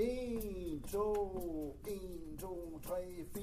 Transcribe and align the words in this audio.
1, 0.00 0.82
2, 0.92 1.76
1, 1.86 2.40
2, 2.40 2.80
3, 2.86 2.94
4. 3.34 3.40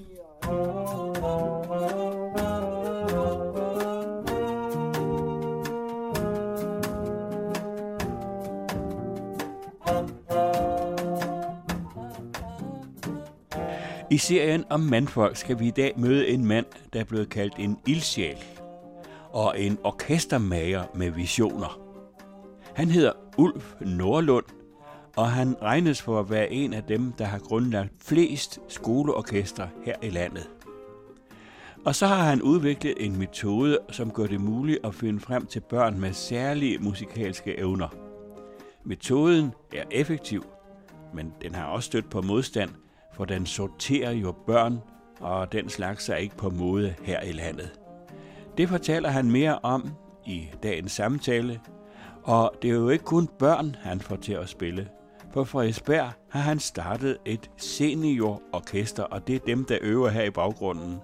I 14.11 14.17
serien 14.17 14.65
om 14.69 14.79
mandfolk 14.79 15.35
skal 15.35 15.59
vi 15.59 15.67
i 15.67 15.71
dag 15.71 15.93
møde 15.97 16.27
en 16.27 16.45
mand, 16.45 16.65
der 16.93 16.99
er 16.99 17.03
blevet 17.03 17.29
kaldt 17.29 17.53
en 17.59 17.79
ildsjæl 17.87 18.37
og 19.29 19.59
en 19.59 19.77
orkestermager 19.83 20.83
med 20.95 21.11
visioner. 21.11 21.79
Han 22.73 22.89
hedder 22.89 23.11
Ulf 23.37 23.73
Nordlund, 23.81 24.45
og 25.17 25.31
han 25.31 25.55
regnes 25.61 26.01
for 26.01 26.19
at 26.19 26.29
være 26.29 26.51
en 26.51 26.73
af 26.73 26.83
dem, 26.83 27.11
der 27.11 27.25
har 27.25 27.39
grundlagt 27.39 27.93
flest 28.03 28.59
skoleorkestre 28.67 29.69
her 29.85 29.95
i 30.01 30.09
landet. 30.09 30.49
Og 31.85 31.95
så 31.95 32.07
har 32.07 32.23
han 32.23 32.41
udviklet 32.41 32.93
en 32.97 33.17
metode, 33.19 33.79
som 33.89 34.11
gør 34.11 34.25
det 34.25 34.41
muligt 34.41 34.79
at 34.83 34.95
finde 34.95 35.19
frem 35.19 35.45
til 35.45 35.59
børn 35.59 35.99
med 35.99 36.13
særlige 36.13 36.77
musikalske 36.77 37.59
evner. 37.59 37.87
Metoden 38.83 39.51
er 39.75 39.83
effektiv, 39.91 40.45
men 41.13 41.33
den 41.41 41.55
har 41.55 41.65
også 41.65 41.87
stødt 41.87 42.09
på 42.09 42.21
modstand, 42.21 42.69
for 43.13 43.25
den 43.25 43.45
sorterer 43.45 44.11
jo 44.11 44.31
børn, 44.31 44.79
og 45.19 45.51
den 45.51 45.69
slags 45.69 46.09
er 46.09 46.15
ikke 46.15 46.37
på 46.37 46.49
mode 46.49 46.95
her 47.03 47.21
i 47.21 47.31
landet. 47.31 47.71
Det 48.57 48.69
fortæller 48.69 49.09
han 49.09 49.31
mere 49.31 49.59
om 49.59 49.89
i 50.25 50.47
dagens 50.63 50.91
samtale, 50.91 51.59
og 52.23 52.51
det 52.61 52.69
er 52.69 52.75
jo 52.75 52.89
ikke 52.89 53.05
kun 53.05 53.27
børn, 53.27 53.75
han 53.79 53.99
får 53.99 54.15
til 54.15 54.33
at 54.33 54.49
spille. 54.49 54.87
På 55.33 55.45
Frederiksberg 55.45 56.11
har 56.29 56.39
han 56.39 56.59
startet 56.59 57.17
et 57.25 57.49
seniororkester, 57.57 59.03
og 59.03 59.27
det 59.27 59.35
er 59.35 59.39
dem, 59.39 59.65
der 59.65 59.77
øver 59.81 60.09
her 60.09 60.23
i 60.23 60.29
baggrunden. 60.29 60.99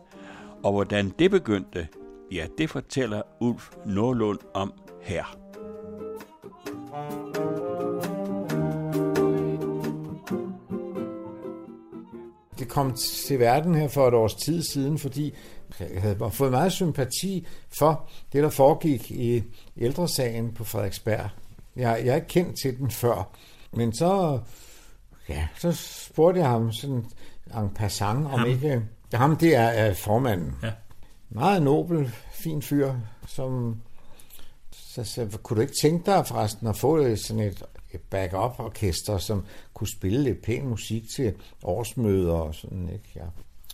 Og 0.64 0.72
hvordan 0.72 1.14
det 1.20 1.32
begyndte, 1.32 1.88
ja, 2.32 2.48
det 2.58 2.70
fortæller 2.70 3.22
Ulf 3.40 3.72
Nordlund 3.86 4.40
om 4.54 4.74
her. 5.02 5.38
Det 12.60 12.68
kom 12.68 12.94
til 13.28 13.40
verden 13.40 13.76
her 13.76 13.88
for 13.88 14.08
et 14.08 14.14
års 14.14 14.36
tid 14.36 14.64
siden, 14.64 15.00
fordi 15.00 15.34
jeg 15.80 16.02
havde 16.02 16.32
fået 16.32 16.52
meget 16.52 16.72
sympati 16.72 17.48
for 17.80 18.10
det, 18.34 18.44
der 18.44 18.50
foregik 18.50 19.12
i 19.12 19.44
ældresagen 19.78 20.54
på 20.54 20.64
Frederiksberg. 20.64 21.30
Jeg, 21.76 22.02
jeg 22.06 22.12
er 22.12 22.16
ikke 22.16 22.28
kendt 22.28 22.60
til 22.64 22.78
den 22.78 22.92
før, 22.92 23.36
men 23.76 23.94
så, 23.94 24.40
ja, 25.30 25.48
så 25.58 25.72
spurgte 25.72 26.40
jeg 26.40 26.50
ham 26.50 26.72
sådan 26.72 27.06
en 27.58 27.70
passant, 27.76 28.26
om 28.26 28.40
ham. 28.40 28.48
ikke... 28.48 28.82
Ham, 29.14 29.38
det 29.38 29.56
er, 29.56 29.62
er 29.62 29.94
formanden. 29.94 30.56
Ja. 30.64 30.72
Meget 31.30 31.62
nobel, 31.62 32.12
fin 32.32 32.62
fyr, 32.62 32.94
som... 33.28 33.82
Så, 34.72 35.04
så 35.04 35.38
kunne 35.44 35.56
du 35.56 35.62
ikke 35.62 35.74
tænke 35.82 36.06
dig 36.12 36.28
forresten 36.28 36.68
at 36.68 36.78
få 36.78 37.16
sådan 37.16 37.44
et, 37.44 37.64
et 37.92 38.02
backup-orkester, 38.02 39.18
som 39.18 39.46
kunne 39.74 39.88
spille 39.88 40.24
lidt 40.24 40.42
pæn 40.42 40.68
musik 40.68 41.04
til 41.16 41.34
årsmøder 41.64 42.34
og 42.34 42.56
sådan, 42.56 42.90
ikke? 42.90 43.12
Ja. 43.16 43.26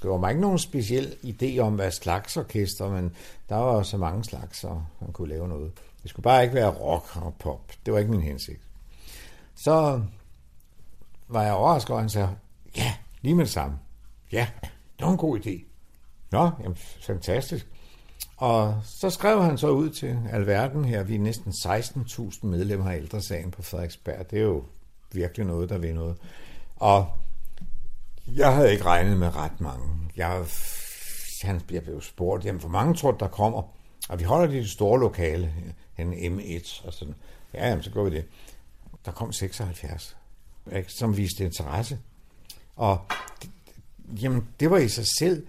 Det 0.02 0.09
var 0.09 0.17
mig 0.17 0.30
ikke 0.30 0.42
nogen 0.42 0.59
speciel 0.59 1.16
idé 1.23 1.59
om, 1.59 1.75
hvad 1.75 1.92
slags 1.92 2.38
orkester, 2.38 2.89
men 2.89 3.16
der 3.50 3.55
var 3.55 3.83
så 3.83 3.97
mange 3.97 4.23
slags, 4.23 4.59
så 4.59 4.81
man 5.02 5.11
kunne 5.14 5.30
lave 5.30 5.47
noget. 5.47 5.72
Det 6.03 6.09
skulle 6.09 6.23
bare 6.23 6.44
ikke 6.44 6.55
være 6.55 6.70
rock 6.70 7.16
og 7.16 7.33
pop. 7.39 7.72
Det 7.86 7.94
var 7.94 8.00
ikke 8.00 8.11
min 8.11 8.22
hensigt. 8.22 8.59
Så 9.64 10.02
var 11.28 11.44
jeg 11.44 11.54
overrasket 11.54 11.92
og 11.92 12.00
han 12.00 12.10
sagde, 12.10 12.30
ja, 12.78 12.94
lige 13.22 13.36
med 13.36 13.46
det 13.46 13.54
samme. 13.54 13.78
Ja, 14.32 14.48
det 14.64 15.06
var 15.06 15.12
en 15.12 15.18
god 15.18 15.40
idé. 15.40 15.64
Nå, 16.32 16.50
jamen, 16.64 16.78
fantastisk. 17.02 17.68
Og 18.38 18.82
så 18.84 19.10
skrev 19.10 19.44
han 19.44 19.58
så 19.58 19.70
ud 19.70 19.89
til 19.89 20.20
alverden 20.32 20.86
her, 20.86 21.04
vi 21.04 21.16
er 21.16 21.20
næsten 21.20 21.52
16.000 21.52 22.45
medlemmer 22.45 22.92
af 22.92 22.98
ældresagen 22.98 23.52
på 23.52 23.61
Frederiksberg. 23.61 24.32
Det 24.32 24.39
er 24.39 24.44
jo 24.44 24.64
virkelig 25.11 25.45
noget, 25.45 25.70
der 25.70 25.78
vil 25.78 25.95
noget. 25.95 26.17
Og 26.76 27.08
jeg 28.28 28.56
havde 28.56 28.72
ikke 28.72 28.86
regnet 28.86 29.17
med 29.17 29.36
ret 29.36 29.62
mange. 29.62 29.86
Jeg, 30.16 30.45
han, 31.42 31.62
bliver 31.62 31.82
blevet 31.82 32.04
spurgt, 32.04 32.45
jamen, 32.45 32.60
hvor 32.60 32.70
mange 32.70 32.94
tror 32.94 33.12
du, 33.12 33.17
der 33.20 33.28
kommer? 33.28 33.62
Og 34.10 34.20
vi 34.20 34.23
holder 34.23 34.48
det 34.48 34.56
i 34.56 34.60
det 34.60 34.70
store 34.70 35.00
lokale, 35.00 35.54
en 35.98 36.14
M1 36.14 36.88
og 36.88 36.94
sådan. 36.94 37.16
Ja, 37.54 37.70
jamen, 37.70 37.83
så 37.83 37.92
går 37.92 38.04
vi 38.04 38.10
det. 38.10 38.26
Der 39.09 39.15
kom 39.15 39.33
76, 39.33 40.17
som 40.87 41.17
viste 41.17 41.45
interesse. 41.45 41.97
Og 42.75 42.99
jamen, 44.21 44.47
det 44.59 44.71
var 44.71 44.77
i 44.77 44.87
sig 44.87 45.05
selv 45.20 45.47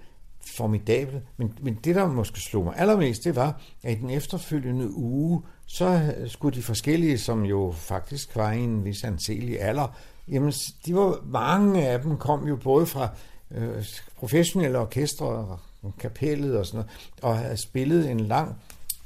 formidabelt. 0.57 1.23
Men, 1.37 1.59
men 1.63 1.75
det, 1.75 1.95
der 1.95 2.07
måske 2.07 2.41
slog 2.41 2.65
mig 2.65 2.75
allermest, 2.77 3.25
det 3.25 3.37
var, 3.37 3.61
at 3.83 3.93
i 3.93 4.01
den 4.01 4.11
efterfølgende 4.11 4.91
uge, 4.95 5.43
så 5.67 6.15
skulle 6.27 6.57
de 6.57 6.63
forskellige, 6.63 7.19
som 7.19 7.45
jo 7.45 7.75
faktisk 7.77 8.37
var 8.37 8.53
i 8.53 8.59
en 8.61 8.85
vis 8.85 9.05
anselig 9.05 9.63
alder, 9.63 9.97
jamen, 10.29 10.53
de 10.87 10.95
var, 10.95 11.21
mange 11.25 11.89
af 11.89 12.03
dem 12.03 12.17
kom 12.17 12.49
jo 12.49 12.57
både 12.57 12.87
fra 12.87 13.09
øh, 13.51 13.85
professionelle 14.17 14.79
orkestre 14.79 15.27
og 15.27 15.59
kapellet 15.99 16.59
og 16.59 16.67
sådan 16.67 16.77
noget, 16.77 16.91
og 17.23 17.39
havde 17.39 17.63
spillet 17.63 18.11
en 18.11 18.21
lang 18.21 18.57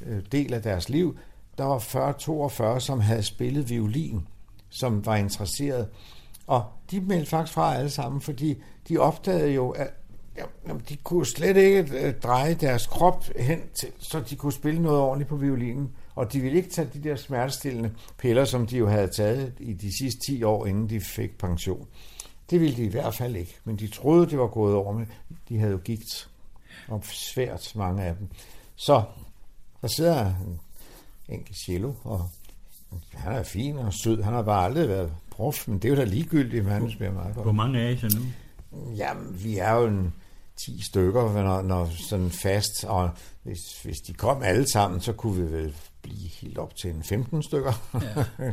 øh, 0.00 0.22
del 0.32 0.54
af 0.54 0.62
deres 0.62 0.88
liv. 0.88 1.16
Der 1.58 1.64
var 1.64 1.78
40-42, 2.76 2.80
som 2.80 3.00
havde 3.00 3.22
spillet 3.22 3.70
violin, 3.70 4.26
som 4.74 5.06
var 5.06 5.16
interesseret. 5.16 5.88
Og 6.46 6.64
de 6.90 7.00
meldte 7.00 7.30
faktisk 7.30 7.54
fra 7.54 7.76
alle 7.76 7.90
sammen, 7.90 8.20
fordi 8.20 8.62
de 8.88 8.98
opdagede 8.98 9.50
jo, 9.50 9.70
at 9.70 9.90
jamen, 10.66 10.82
de 10.88 10.96
kunne 10.96 11.26
slet 11.26 11.56
ikke 11.56 12.06
øh, 12.06 12.14
dreje 12.20 12.54
deres 12.54 12.86
krop 12.86 13.24
hen 13.36 13.60
til, 13.74 13.88
så 13.98 14.20
de 14.20 14.36
kunne 14.36 14.52
spille 14.52 14.82
noget 14.82 15.00
ordentligt 15.00 15.28
på 15.28 15.36
violinen. 15.36 15.92
Og 16.14 16.32
de 16.32 16.40
ville 16.40 16.56
ikke 16.56 16.70
tage 16.70 16.88
de 16.94 17.02
der 17.02 17.16
smertestillende 17.16 17.92
piller, 18.18 18.44
som 18.44 18.66
de 18.66 18.78
jo 18.78 18.88
havde 18.88 19.08
taget 19.08 19.52
i 19.60 19.72
de 19.72 19.98
sidste 19.98 20.20
10 20.26 20.42
år, 20.42 20.66
inden 20.66 20.90
de 20.90 21.00
fik 21.00 21.38
pension. 21.38 21.86
Det 22.50 22.60
ville 22.60 22.76
de 22.76 22.84
i 22.84 22.88
hvert 22.88 23.14
fald 23.14 23.36
ikke, 23.36 23.56
men 23.64 23.76
de 23.76 23.86
troede, 23.86 24.30
det 24.30 24.38
var 24.38 24.46
gået 24.46 24.74
over 24.74 24.92
med. 24.92 25.06
De 25.48 25.58
havde 25.58 25.72
jo 25.72 25.78
gigt, 25.84 26.30
og 26.88 27.00
svært 27.04 27.72
mange 27.74 28.02
af 28.02 28.16
dem. 28.16 28.28
Så 28.76 29.02
der 29.82 29.88
sidder 29.88 30.26
en 30.26 30.60
enkelt 31.28 31.58
cello, 31.66 31.92
og 32.04 32.28
han 33.14 33.32
er 33.32 33.42
fin 33.42 33.78
og 33.78 33.94
sød. 33.94 34.22
Han 34.22 34.32
har 34.32 34.42
bare 34.42 34.64
aldrig 34.64 34.88
været 34.88 35.12
prof, 35.30 35.68
men 35.68 35.78
det 35.78 35.84
er 35.84 35.88
jo 35.88 35.96
da 35.96 36.04
ligegyldigt, 36.04 36.64
men 36.64 36.72
han 36.72 36.90
spiller 36.90 37.14
meget 37.14 37.34
godt. 37.34 37.44
Hvor 37.44 37.52
mange 37.52 37.80
er 37.80 37.88
I 37.88 37.96
så 37.96 38.18
nu? 38.18 38.24
Jamen, 38.96 39.44
vi 39.44 39.58
er 39.58 39.72
jo 39.72 39.86
en 39.86 40.14
10 40.56 40.82
stykker, 40.82 41.42
når, 41.42 41.62
når 41.62 41.90
sådan 42.08 42.30
fast, 42.30 42.84
og 42.84 43.10
hvis, 43.42 43.82
hvis 43.82 44.00
de 44.00 44.12
kom 44.12 44.42
alle 44.42 44.70
sammen, 44.70 45.00
så 45.00 45.12
kunne 45.12 45.46
vi 45.46 45.52
vel 45.52 45.74
blive 46.02 46.28
helt 46.40 46.58
op 46.58 46.76
til 46.76 46.90
en 46.90 47.02
15 47.02 47.42
stykker. 47.42 47.72
Ja. 48.38 48.52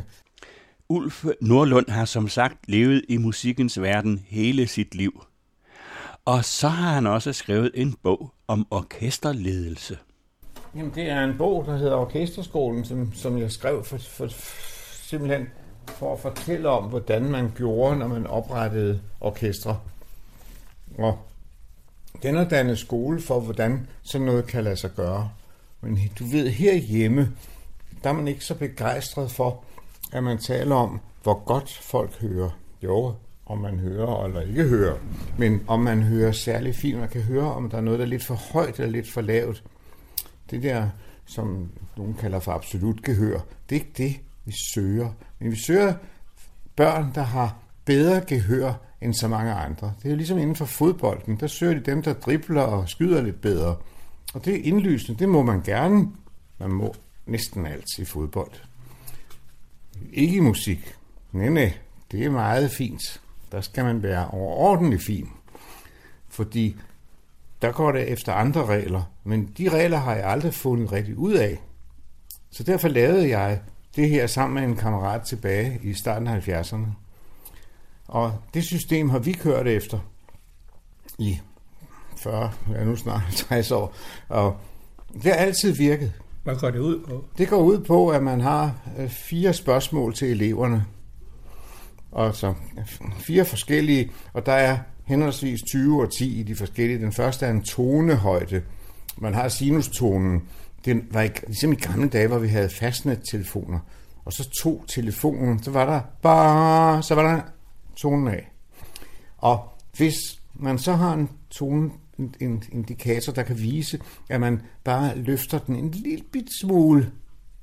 Ulf 0.88 1.24
Nordlund 1.40 1.90
har 1.90 2.04
som 2.04 2.28
sagt 2.28 2.68
levet 2.68 3.04
i 3.08 3.16
musikkens 3.16 3.80
verden 3.80 4.24
hele 4.28 4.66
sit 4.66 4.94
liv. 4.94 5.24
Og 6.24 6.44
så 6.44 6.68
har 6.68 6.94
han 6.94 7.06
også 7.06 7.32
skrevet 7.32 7.70
en 7.74 7.96
bog 8.02 8.34
om 8.46 8.66
orkesterledelse. 8.70 9.98
Jamen, 10.76 10.92
det 10.94 11.10
er 11.10 11.24
en 11.24 11.38
bog, 11.38 11.64
der 11.66 11.76
hedder 11.76 11.96
Orkesterskolen, 11.96 12.84
som, 12.84 13.12
som 13.14 13.38
jeg 13.38 13.50
skrev 13.50 13.84
for, 13.84 13.98
for, 13.98 14.28
simpelthen 15.02 15.48
for 15.86 16.12
at 16.12 16.18
fortælle 16.18 16.68
om, 16.68 16.84
hvordan 16.84 17.22
man 17.22 17.52
gjorde, 17.56 17.98
når 17.98 18.08
man 18.08 18.26
oprettede 18.26 19.00
orkestre. 19.20 19.78
Og 20.98 21.18
den 22.22 22.36
er 22.36 22.48
dannet 22.48 22.78
skole 22.78 23.20
for, 23.20 23.40
hvordan 23.40 23.86
sådan 24.02 24.26
noget 24.26 24.46
kan 24.46 24.64
lade 24.64 24.76
sig 24.76 24.90
gøre. 24.96 25.30
Men 25.80 25.98
du 26.18 26.24
ved, 26.24 26.48
herhjemme, 26.48 27.32
der 28.04 28.10
er 28.10 28.14
man 28.14 28.28
ikke 28.28 28.44
så 28.44 28.54
begejstret 28.54 29.30
for, 29.30 29.64
at 30.12 30.24
man 30.24 30.38
taler 30.38 30.74
om, 30.74 31.00
hvor 31.22 31.44
godt 31.44 31.70
folk 31.82 32.20
hører. 32.20 32.50
Jo, 32.82 33.14
om 33.46 33.58
man 33.58 33.78
hører 33.78 34.24
eller 34.24 34.40
ikke 34.40 34.64
hører. 34.64 34.96
Men 35.38 35.64
om 35.66 35.80
man 35.80 36.02
hører 36.02 36.32
særlig 36.32 36.74
fint, 36.74 36.98
man 36.98 37.08
kan 37.08 37.22
høre, 37.22 37.52
om 37.52 37.70
der 37.70 37.76
er 37.76 37.80
noget, 37.80 37.98
der 37.98 38.04
er 38.04 38.08
lidt 38.08 38.24
for 38.24 38.34
højt 38.34 38.80
eller 38.80 38.92
lidt 38.92 39.10
for 39.10 39.20
lavt. 39.20 39.62
Det 40.52 40.62
der, 40.62 40.88
som 41.26 41.68
nogen 41.96 42.14
kalder 42.14 42.40
for 42.40 42.52
absolut 42.52 43.02
gehør, 43.02 43.40
det 43.68 43.76
er 43.76 43.80
ikke 43.80 43.92
det, 43.96 44.20
vi 44.44 44.52
søger. 44.74 45.10
Men 45.38 45.50
vi 45.50 45.56
søger 45.66 45.94
børn, 46.76 47.12
der 47.14 47.22
har 47.22 47.56
bedre 47.84 48.20
gehør 48.26 48.72
end 49.00 49.14
så 49.14 49.28
mange 49.28 49.52
andre. 49.52 49.92
Det 49.98 50.06
er 50.06 50.10
jo 50.10 50.16
ligesom 50.16 50.38
inden 50.38 50.56
for 50.56 50.64
fodbolden. 50.64 51.36
Der 51.36 51.46
søger 51.46 51.74
de 51.74 51.80
dem, 51.80 52.02
der 52.02 52.12
dribler 52.12 52.62
og 52.62 52.88
skyder 52.88 53.22
lidt 53.22 53.40
bedre. 53.40 53.76
Og 54.34 54.44
det 54.44 54.54
er 54.54 54.62
indlysende. 54.62 55.18
Det 55.18 55.28
må 55.28 55.42
man 55.42 55.62
gerne. 55.62 56.08
Man 56.58 56.70
må 56.70 56.94
næsten 57.26 57.66
alt 57.66 57.98
i 57.98 58.04
fodbold. 58.04 58.52
Ikke 60.12 60.36
i 60.36 60.40
musik. 60.40 60.94
Nej, 61.32 61.48
nej. 61.48 61.72
Det 62.12 62.24
er 62.24 62.30
meget 62.30 62.70
fint. 62.70 63.20
Der 63.52 63.60
skal 63.60 63.84
man 63.84 64.02
være 64.02 64.28
overordentlig 64.28 65.00
fin. 65.00 65.28
Fordi 66.28 66.76
der 67.62 67.72
går 67.72 67.92
det 67.92 68.08
efter 68.12 68.32
andre 68.32 68.66
regler. 68.66 69.02
Men 69.24 69.52
de 69.58 69.68
regler 69.68 69.98
har 69.98 70.14
jeg 70.14 70.24
aldrig 70.24 70.54
fundet 70.54 70.92
rigtig 70.92 71.18
ud 71.18 71.32
af. 71.32 71.58
Så 72.50 72.62
derfor 72.62 72.88
lavede 72.88 73.38
jeg 73.38 73.60
det 73.96 74.08
her 74.08 74.26
sammen 74.26 74.54
med 74.54 74.70
en 74.70 74.76
kammerat 74.76 75.22
tilbage 75.22 75.80
i 75.82 75.94
starten 75.94 76.28
af 76.28 76.48
70'erne. 76.48 76.86
Og 78.08 78.32
det 78.54 78.64
system 78.64 79.10
har 79.10 79.18
vi 79.18 79.32
kørt 79.32 79.66
efter 79.66 79.98
i 81.18 81.40
40, 82.16 82.52
ja 82.74 82.84
nu 82.84 82.96
snart 82.96 83.22
60 83.32 83.70
år. 83.70 83.94
Og 84.28 84.56
det 85.14 85.24
har 85.24 85.32
altid 85.32 85.72
virket. 85.72 86.12
Hvad 86.44 86.56
går 86.56 86.70
det 86.70 86.78
ud 86.78 87.04
på? 87.08 87.24
Det 87.38 87.48
går 87.48 87.62
ud 87.62 87.78
på, 87.78 88.08
at 88.08 88.22
man 88.22 88.40
har 88.40 88.74
øh, 88.98 89.08
fire 89.08 89.52
spørgsmål 89.52 90.14
til 90.14 90.30
eleverne. 90.30 90.84
Og 92.12 92.34
så 92.34 92.54
fire 93.18 93.44
forskellige, 93.44 94.10
og 94.32 94.46
der 94.46 94.52
er 94.52 94.78
henholdsvis 95.04 95.60
20 95.62 96.02
og 96.02 96.12
10 96.12 96.40
i 96.40 96.42
de 96.42 96.54
forskellige. 96.54 96.98
Den 96.98 97.12
første 97.12 97.46
er 97.46 97.50
en 97.50 97.62
tonehøjde. 97.62 98.62
Man 99.16 99.34
har 99.34 99.48
sinustonen. 99.48 100.42
Det 100.84 101.02
var 101.10 101.20
ikke, 101.20 101.46
ligesom 101.46 101.72
i 101.72 101.76
gamle 101.76 102.08
dage, 102.08 102.26
hvor 102.26 102.38
vi 102.38 102.48
havde 102.48 102.68
fastnet-telefoner. 102.68 103.78
Og 104.24 104.32
så 104.32 104.50
tog 104.62 104.84
telefonen, 104.88 105.62
så 105.62 105.70
var 105.70 105.86
der 105.86 106.00
bare, 106.22 107.02
så 107.02 107.14
var 107.14 107.22
der 107.22 107.40
tonen 107.96 108.28
af. 108.28 108.50
Og 109.38 109.68
hvis 109.96 110.14
man 110.54 110.78
så 110.78 110.92
har 110.92 111.12
en 111.12 111.30
tone, 111.50 111.90
en 112.40 112.62
indikator, 112.72 113.32
der 113.32 113.42
kan 113.42 113.58
vise, 113.58 114.00
at 114.28 114.40
man 114.40 114.62
bare 114.84 115.18
løfter 115.18 115.58
den 115.58 115.76
en 115.76 115.90
lille 115.90 116.24
bit 116.32 116.48
smule 116.60 117.10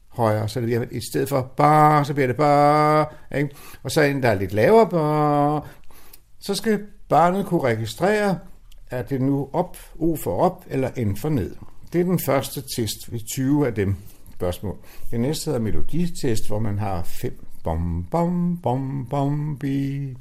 højere, 0.07 0.50
så 0.50 0.59
det 0.59 0.68
bliver, 0.68 0.85
i 0.92 1.01
stedet 1.12 1.30
for 1.30 1.42
bare, 1.57 2.06
så 2.06 2.13
bliver 2.13 2.27
det 2.27 2.35
bare, 2.35 3.06
ikke? 3.35 3.56
og 3.83 3.92
så 3.92 4.01
en, 4.01 4.24
der 4.24 4.30
er 4.30 4.35
lidt 4.35 4.53
lavere, 4.53 4.89
bare, 4.89 5.62
så 6.39 6.56
skal 6.56 6.80
barnet 7.09 7.45
kunne 7.45 7.63
registrere, 7.63 8.39
at 8.89 9.09
det 9.09 9.21
nu 9.21 9.50
op, 9.53 9.77
O 10.00 10.15
for 10.15 10.41
op, 10.41 10.65
eller 10.69 11.06
N 11.06 11.15
for 11.15 11.29
ned. 11.29 11.56
Det 11.94 12.01
er 12.01 12.06
den 12.06 12.19
første 12.19 12.63
test 12.75 13.11
ved 13.11 13.19
20 13.33 13.67
af 13.67 13.75
dem 13.75 13.95
spørgsmål. 14.33 14.77
Det 15.11 15.19
næste 15.19 15.45
hedder 15.45 15.59
meloditest, 15.59 16.47
hvor 16.47 16.59
man 16.59 16.79
har 16.79 17.03
fem 17.03 17.45
bom 17.63 18.06
bom 18.11 18.57
bom 18.63 19.07
bom 19.09 19.57
bi 19.57 20.17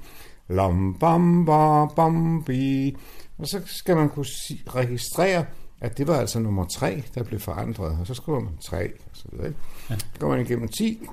lam 0.49 0.96
bam 1.00 1.46
bam 1.46 1.90
bom 1.96 2.44
bi 2.44 2.96
og 3.38 3.49
så 3.49 3.61
skal 3.67 3.96
man 3.96 4.08
kunne 4.08 4.26
registrere, 4.67 5.44
at 5.81 5.99
det 5.99 6.06
var 6.06 6.17
altså 6.17 6.38
nummer 6.38 6.64
3, 6.64 7.02
der 7.14 7.23
blev 7.23 7.40
forandret, 7.40 7.99
og 8.00 8.06
så 8.06 8.14
skriver 8.14 8.40
man 8.40 8.56
3, 8.64 8.93
og 9.11 9.11
så 9.12 9.25
videre. 9.32 9.52
Ja. 9.90 9.99
Så 9.99 10.06
går 10.19 10.29
man 10.29 10.40
igennem 10.40 10.69
10, 10.69 11.06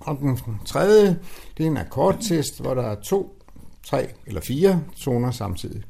og 0.00 0.18
den 0.18 0.38
tredje, 0.66 1.18
det 1.56 1.66
er 1.66 1.70
en 1.70 1.76
akkordtest, 1.76 2.60
hvor 2.60 2.74
der 2.74 2.82
er 2.82 2.94
to, 2.94 3.43
tre 3.86 4.08
eller 4.26 4.40
fire 4.40 4.84
toner 4.96 5.30
samtidig. 5.30 5.82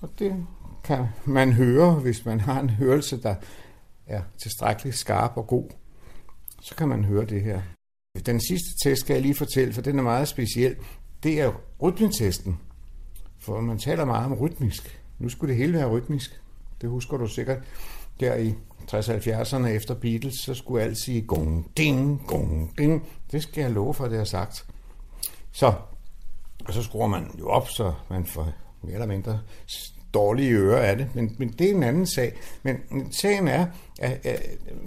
Og 0.00 0.08
det 0.18 0.46
kan 0.84 1.06
man 1.24 1.52
høre, 1.52 1.94
hvis 1.94 2.24
man 2.24 2.40
har 2.40 2.60
en 2.60 2.70
hørelse, 2.70 3.22
der 3.22 3.34
er 4.06 4.22
tilstrækkeligt 4.42 4.96
skarp 4.96 5.32
og 5.36 5.46
god. 5.46 5.70
Så 6.60 6.74
kan 6.74 6.88
man 6.88 7.04
høre 7.04 7.24
det 7.24 7.42
her. 7.42 7.62
Den 8.26 8.40
sidste 8.40 8.68
test 8.84 9.00
skal 9.00 9.14
jeg 9.14 9.22
lige 9.22 9.34
fortælle, 9.34 9.72
for 9.72 9.82
den 9.82 9.98
er 9.98 10.02
meget 10.02 10.28
speciel. 10.28 10.76
Det 11.22 11.40
er 11.40 11.52
rytmetesten. 11.82 12.58
For 13.38 13.60
man 13.60 13.78
taler 13.78 14.04
meget 14.04 14.26
om 14.26 14.34
rytmisk. 14.34 15.02
Nu 15.18 15.28
skulle 15.28 15.48
det 15.48 15.62
hele 15.62 15.72
være 15.72 15.88
rytmisk. 15.88 16.40
Det 16.80 16.90
husker 16.90 17.16
du 17.16 17.26
sikkert. 17.26 17.58
Der 18.20 18.36
i 18.36 18.54
60-70'erne 18.92 19.66
efter 19.66 19.94
Beatles, 19.94 20.34
så 20.34 20.54
skulle 20.54 20.84
alt 20.84 20.98
sige 20.98 21.22
gong, 21.22 21.70
ding, 21.76 22.22
gong, 22.26 22.78
ding. 22.78 23.08
Det 23.32 23.42
skal 23.42 23.62
jeg 23.62 23.70
love 23.70 23.94
for, 23.94 24.08
det 24.08 24.18
har 24.18 24.24
sagt. 24.24 24.66
Så, 25.52 25.72
og 26.70 26.74
så 26.74 26.82
skruer 26.82 27.06
man 27.06 27.30
jo 27.38 27.48
op, 27.48 27.68
så 27.68 27.92
man 28.10 28.26
får 28.26 28.48
mere 28.82 28.92
eller 28.92 29.06
mindre 29.06 29.40
dårlige 30.14 30.52
ører 30.52 30.82
af 30.82 30.96
det, 30.96 31.14
men, 31.14 31.36
men 31.38 31.48
det 31.48 31.70
er 31.70 31.74
en 31.74 31.82
anden 31.82 32.06
sag. 32.06 32.32
Men 32.62 32.76
sagen 33.12 33.48
er, 33.48 33.66
at, 33.98 34.26
at 34.26 34.40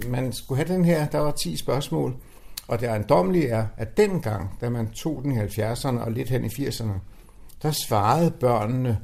man 0.08 0.32
skulle 0.32 0.64
have 0.64 0.74
den 0.74 0.84
her, 0.84 1.08
der 1.08 1.18
var 1.18 1.30
10 1.30 1.56
spørgsmål, 1.56 2.16
og 2.68 2.80
det 2.80 2.88
ejendommelige 2.88 3.48
er, 3.48 3.66
at 3.76 3.96
dengang, 3.96 4.50
da 4.60 4.68
man 4.68 4.90
tog 4.90 5.22
den 5.22 5.32
i 5.32 5.38
70'erne 5.38 5.98
og 5.98 6.12
lidt 6.12 6.30
hen 6.30 6.44
i 6.44 6.48
80'erne, 6.48 6.92
der 7.62 7.70
svarede 7.70 8.30
børnene 8.30 8.98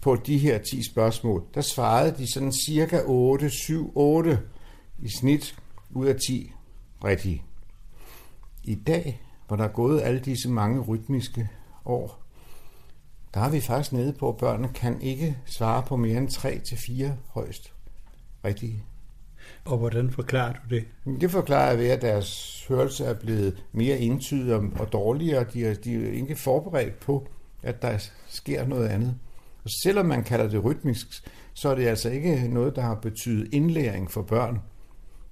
på 0.00 0.16
de 0.16 0.38
her 0.38 0.58
10 0.58 0.90
spørgsmål, 0.92 1.44
der 1.54 1.60
svarede 1.60 2.14
de 2.18 2.32
sådan 2.32 2.52
cirka 2.66 3.00
8, 3.04 3.50
7, 3.50 3.92
8 3.94 4.38
i 4.98 5.08
snit 5.18 5.56
ud 5.90 6.06
af 6.06 6.16
10 6.28 6.52
rigtige. 7.04 7.42
I 8.64 8.74
dag, 8.74 9.20
hvor 9.46 9.56
der 9.56 9.64
er 9.64 9.72
gået 9.72 10.02
alle 10.02 10.20
disse 10.20 10.48
mange 10.48 10.80
rytmiske 10.80 11.48
år, 11.84 12.22
der 13.34 13.40
er 13.40 13.50
vi 13.50 13.60
faktisk 13.60 13.92
nede 13.92 14.12
på, 14.12 14.28
at 14.28 14.36
børnene 14.36 14.68
kan 14.74 15.00
ikke 15.00 15.38
svare 15.46 15.82
på 15.82 15.96
mere 15.96 16.18
end 16.18 16.28
3 16.28 16.58
til 16.58 16.78
4 16.86 17.16
højst 17.28 17.72
rigtige. 18.44 18.84
Og 19.64 19.78
hvordan 19.78 20.10
forklarer 20.10 20.52
du 20.52 20.74
det? 20.74 20.84
Det 21.20 21.30
forklarer 21.30 21.68
jeg 21.68 21.78
ved, 21.78 21.88
at 21.88 22.02
deres 22.02 22.64
hørelse 22.68 23.04
er 23.04 23.14
blevet 23.14 23.64
mere 23.72 23.98
entydig 23.98 24.54
og 24.54 24.92
dårligere. 24.92 25.44
De 25.52 25.66
er, 25.66 25.74
de 25.74 26.06
er 26.06 26.12
ikke 26.12 26.36
forberedt 26.36 27.00
på, 27.00 27.28
at 27.62 27.82
der 27.82 27.98
sker 28.28 28.66
noget 28.66 28.88
andet. 28.88 29.18
Og 29.64 29.70
selvom 29.82 30.06
man 30.06 30.24
kalder 30.24 30.48
det 30.48 30.64
rytmisk, 30.64 31.06
så 31.54 31.68
er 31.68 31.74
det 31.74 31.86
altså 31.86 32.10
ikke 32.10 32.48
noget, 32.48 32.76
der 32.76 32.82
har 32.82 32.94
betydet 32.94 33.54
indlæring 33.54 34.10
for 34.10 34.22
børn. 34.22 34.62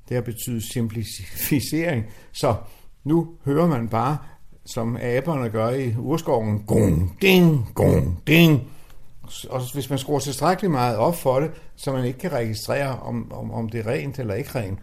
Det 0.08 0.14
har 0.14 0.22
betydet 0.22 0.62
simplificering. 0.62 2.04
Så 2.32 2.56
nu 3.04 3.34
hører 3.44 3.66
man 3.66 3.88
bare, 3.88 4.18
som 4.74 4.96
aberne 5.00 5.50
gør 5.50 5.68
i 5.68 5.96
urskoven, 5.96 6.62
gong, 6.66 7.16
ding, 7.22 7.72
gong, 7.74 8.22
ding. 8.26 8.70
Og 9.50 9.72
hvis 9.72 9.90
man 9.90 9.98
skruer 9.98 10.18
tilstrækkeligt 10.18 10.70
meget 10.70 10.96
op 10.96 11.16
for 11.16 11.40
det, 11.40 11.50
så 11.76 11.92
man 11.92 12.04
ikke 12.04 12.18
kan 12.18 12.32
registrere, 12.32 12.98
om, 12.98 13.32
om, 13.32 13.50
om 13.50 13.68
det 13.68 13.80
er 13.86 13.90
rent 13.90 14.18
eller 14.18 14.34
ikke 14.34 14.58
rent, 14.58 14.78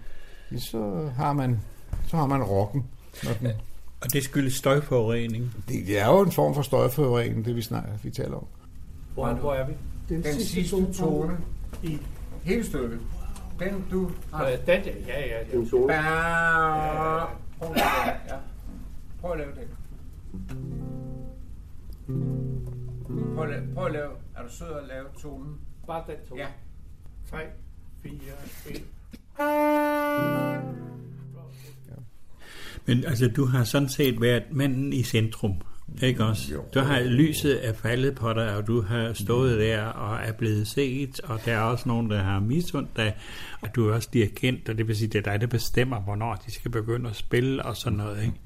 så 0.57 1.09
har 1.17 1.33
man, 1.33 1.59
så 2.07 2.17
har 2.17 2.27
man 2.27 2.43
rocken. 2.43 2.83
Den... 3.21 3.51
Og 4.01 4.13
det 4.13 4.23
skyldes 4.23 4.53
støjforurening? 4.53 5.51
Det 5.67 5.99
er 5.99 6.07
jo 6.07 6.21
en 6.21 6.31
form 6.31 6.55
for 6.55 6.61
støjforurening, 6.61 7.45
det 7.45 7.55
vi, 7.55 7.61
snakker, 7.61 7.89
vi 8.03 8.09
taler 8.09 8.37
om. 8.37 8.45
Hvor, 9.13 9.33
hvor 9.33 9.53
er 9.53 9.67
vi? 9.67 9.73
Den, 10.09 10.23
den 10.23 10.41
sidste 10.41 10.93
tone 10.93 11.37
i 11.83 11.99
hele 12.43 12.65
stykket. 12.65 12.99
Den 13.59 13.85
du 13.91 14.11
har. 14.33 14.45
Den, 14.45 14.57
ja, 14.67 14.81
ja. 15.07 15.27
ja. 15.27 15.57
Den 15.57 15.69
tone. 15.69 15.93
Ja. 15.93 17.25
Prøv 19.21 19.31
at 19.31 19.37
lave 19.37 19.51
den. 19.55 19.76
Ja. 20.49 20.53
Prøv 23.35 23.43
at 23.43 23.49
lave. 23.49 23.73
Prøv 23.73 23.85
at, 23.85 23.91
lave, 23.91 24.11
er 24.35 24.43
du 24.43 24.49
sød 24.49 24.67
at 24.81 24.87
lave 24.87 25.05
tonen? 25.21 25.55
Bare 25.87 26.03
den 26.07 26.15
tone. 26.29 26.41
Ja. 26.41 26.47
3, 27.29 27.37
4, 28.03 28.11
1. 28.69 28.83
Men 32.85 33.05
altså, 33.05 33.27
du 33.35 33.45
har 33.45 33.63
sådan 33.63 33.89
set 33.89 34.21
været 34.21 34.43
manden 34.51 34.93
i 34.93 35.03
centrum, 35.03 35.53
ikke 36.01 36.25
også? 36.25 36.53
Jo. 36.53 36.63
Du 36.73 36.79
har 36.79 37.01
lyset 37.01 37.67
er 37.67 37.73
faldet 37.73 38.15
på 38.15 38.33
dig, 38.33 38.55
og 38.55 38.67
du 38.67 38.81
har 38.81 39.13
stået 39.13 39.59
der 39.59 39.83
og 39.83 40.17
er 40.17 40.31
blevet 40.31 40.67
set, 40.67 41.19
og 41.19 41.39
der 41.45 41.53
er 41.53 41.61
også 41.61 41.89
nogen, 41.89 42.09
der 42.09 42.23
har 42.23 42.39
misundt 42.39 42.97
dig, 42.97 43.15
og 43.61 43.75
du 43.75 43.89
er 43.89 43.93
også 43.93 44.09
dirigent, 44.13 44.69
og 44.69 44.77
det 44.77 44.87
vil 44.87 44.95
sige, 44.95 45.07
det 45.07 45.27
er 45.27 45.31
dig, 45.31 45.41
der 45.41 45.47
bestemmer, 45.47 45.99
hvornår 45.99 46.35
de 46.35 46.51
skal 46.51 46.71
begynde 46.71 47.09
at 47.09 47.15
spille 47.15 47.65
og 47.65 47.77
sådan 47.77 47.97
noget, 47.97 48.21
ikke? 48.21 48.39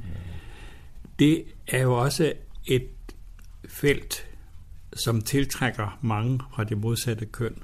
Det 1.22 1.44
er 1.68 1.82
jo 1.82 1.94
også 1.94 2.34
et 2.66 2.90
felt, 3.70 4.28
som 4.94 5.22
tiltrækker 5.22 6.00
mange 6.01 6.40
fra 6.54 6.63
det 6.63 6.78
modsatte 6.78 7.25
køn. 7.25 7.63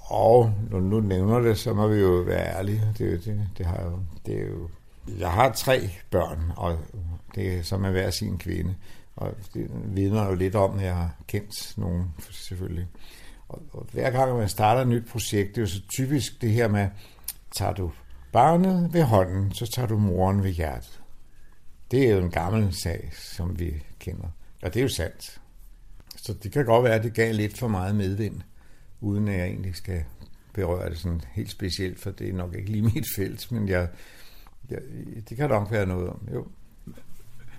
Og 0.00 0.54
når 0.70 0.80
nu 0.80 1.00
nævner 1.00 1.38
det, 1.40 1.58
så 1.58 1.74
må 1.74 1.88
vi 1.88 2.00
jo 2.00 2.10
være 2.10 2.56
ærlige. 2.56 2.82
Det, 2.98 3.24
det, 3.24 3.48
det, 3.58 3.66
har 3.66 3.84
jo, 3.84 3.98
det 4.26 4.42
er 4.42 4.46
jo 4.46 4.68
jeg 5.18 5.30
har 5.30 5.52
tre 5.52 5.90
børn, 6.10 6.52
og 6.56 6.78
det 7.34 7.66
som 7.66 7.84
er 7.84 7.90
hver 7.90 8.10
sin 8.10 8.38
kvinde. 8.38 8.74
Og 9.16 9.34
det 9.54 9.70
vidner 9.84 10.26
jo 10.26 10.34
lidt 10.34 10.54
om, 10.54 10.78
at 10.78 10.84
jeg 10.84 10.96
har 10.96 11.14
kendt 11.28 11.78
nogen, 11.78 12.14
selvfølgelig. 12.30 12.86
Og, 13.48 13.62
og 13.72 13.86
hver 13.92 14.10
gang 14.10 14.36
man 14.36 14.48
starter 14.48 14.80
et 14.80 14.88
nyt 14.88 15.06
projekt, 15.10 15.48
det 15.48 15.56
er 15.56 15.62
jo 15.62 15.66
så 15.66 15.80
typisk 15.88 16.42
det 16.42 16.50
her 16.50 16.68
med, 16.68 16.88
tager 17.56 17.72
du 17.72 17.90
barnet 18.32 18.92
ved 18.92 19.02
hånden, 19.02 19.52
så 19.52 19.66
tager 19.66 19.88
du 19.88 19.98
moren 19.98 20.42
ved 20.42 20.50
hjertet. 20.50 20.97
Det 21.90 22.08
er 22.08 22.14
jo 22.14 22.18
en 22.18 22.30
gammel 22.30 22.74
sag, 22.74 23.10
som 23.12 23.58
vi 23.58 23.74
kender. 23.98 24.28
Og 24.62 24.74
det 24.74 24.80
er 24.80 24.82
jo 24.82 24.88
sandt. 24.88 25.40
Så 26.16 26.32
det 26.42 26.52
kan 26.52 26.64
godt 26.64 26.84
være, 26.84 26.94
at 26.94 27.04
det 27.04 27.14
gav 27.14 27.34
lidt 27.34 27.58
for 27.58 27.68
meget 27.68 27.96
medvind, 27.96 28.40
uden 29.00 29.28
at 29.28 29.38
jeg 29.38 29.46
egentlig 29.46 29.76
skal 29.76 30.04
berøre 30.52 30.90
det 30.90 30.98
sådan 30.98 31.20
helt 31.32 31.50
specielt, 31.50 32.00
for 32.00 32.10
det 32.10 32.28
er 32.28 32.32
nok 32.32 32.54
ikke 32.54 32.70
lige 32.70 32.82
mit 32.94 33.06
felt, 33.16 33.52
men 33.52 33.68
jeg, 33.68 33.88
Ja, 34.70 34.76
det 35.28 35.36
kan 35.36 35.48
nok 35.48 35.70
være 35.70 35.86
noget 35.86 36.08
om, 36.08 36.28
jo. 36.34 36.46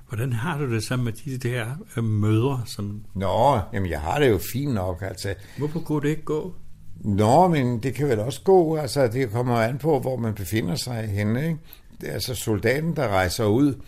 Hvordan 0.08 0.34
har 0.34 0.58
du 0.58 0.74
det 0.74 0.84
sammen 0.84 1.06
med 1.06 1.14
de 1.14 1.50
der 1.50 1.66
øh, 1.98 2.04
mødre? 2.04 2.62
Som... 2.66 3.04
Nå, 3.16 3.60
jamen 3.74 3.90
jeg 3.90 4.02
har 4.02 4.20
det 4.20 4.30
jo 4.30 4.40
fint 4.54 4.74
nok. 4.74 5.02
Altså. 5.02 5.36
Hvorfor 5.58 5.80
kunne 5.80 6.02
det 6.02 6.10
ikke 6.10 6.24
gå? 6.24 6.54
Nå, 6.96 7.48
men 7.48 7.84
det 7.84 7.94
kan 7.94 8.08
vel 8.08 8.20
også 8.20 8.42
gå. 8.44 8.76
Altså, 8.76 9.08
det 9.08 9.32
kommer 9.32 9.56
an 9.56 9.78
på, 9.78 10.00
hvor 10.00 10.18
man 10.18 10.34
befinder 10.34 10.76
sig 10.76 11.08
henne. 11.08 11.48
Ikke? 11.48 11.60
Altså, 12.04 12.36
soldaten, 12.36 12.96
der 12.96 13.08
rejser 13.08 13.46
ud, 13.46 13.82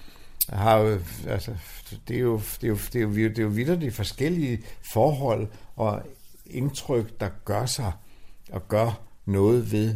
har 0.52 0.78
jo, 0.78 1.00
altså, 1.28 1.52
det 2.08 2.16
er 2.16 2.20
jo, 2.20 2.42
det 2.62 2.64
er 2.64 2.68
jo, 2.68 2.78
det 2.94 2.96
er 2.96 3.02
jo, 3.02 3.30
det 3.30 3.40
er 3.40 3.74
jo 3.74 3.76
de 3.76 3.92
forskellige 3.92 4.64
forhold 4.82 5.48
og 5.76 6.02
indtryk, 6.46 7.20
der 7.20 7.30
gør 7.46 7.66
sig 7.66 7.92
og 8.52 8.68
gør 8.68 9.02
noget 9.26 9.72
ved 9.72 9.96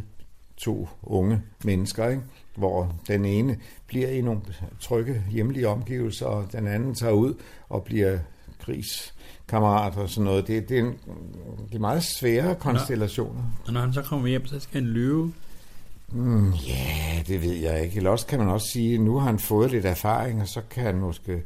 to 0.58 0.90
unge 1.04 1.42
mennesker, 1.64 2.10
ikke? 2.10 2.22
hvor 2.56 2.96
den 3.08 3.26
ene 3.26 3.58
bliver 3.88 4.10
i 4.10 4.22
nogle 4.22 4.42
trygge 4.80 5.24
hjemlige 5.32 5.68
omgivelser, 5.68 6.26
og 6.26 6.52
den 6.52 6.68
anden 6.68 6.96
tager 6.96 7.14
ud 7.14 7.34
og 7.70 7.84
bliver 7.84 8.20
krigskammerat 8.60 9.98
og 9.98 10.10
sådan 10.10 10.24
noget. 10.24 10.48
Det, 10.48 10.70
det, 10.70 10.80
er, 10.80 10.84
en, 10.84 10.98
det 11.70 11.76
er 11.76 11.80
meget 11.80 12.04
svære 12.04 12.56
konstellationer. 12.56 13.44
Og 13.68 13.74
når 13.74 13.82
han 13.82 13.94
så 13.94 14.02
kommer 14.02 14.28
hjem, 14.28 14.46
så 14.46 14.60
skal 14.60 14.82
han 14.82 14.90
lyve. 14.90 15.34
Mm, 16.12 16.52
ja, 16.52 17.24
det 17.28 17.42
ved 17.42 17.54
jeg 17.54 17.84
ikke. 17.84 17.98
Eller 17.98 18.10
også 18.10 18.28
kan 18.28 18.40
man 18.40 18.48
også 18.48 18.68
sige, 18.74 18.94
at 18.96 19.02
nu 19.02 19.18
har 19.18 19.26
han 19.26 19.40
fået 19.40 19.72
lidt 19.72 19.86
erfaring, 19.86 20.42
og 20.42 20.48
så 20.48 20.62
kan 20.70 20.84
han 20.84 20.96
måske 21.00 21.44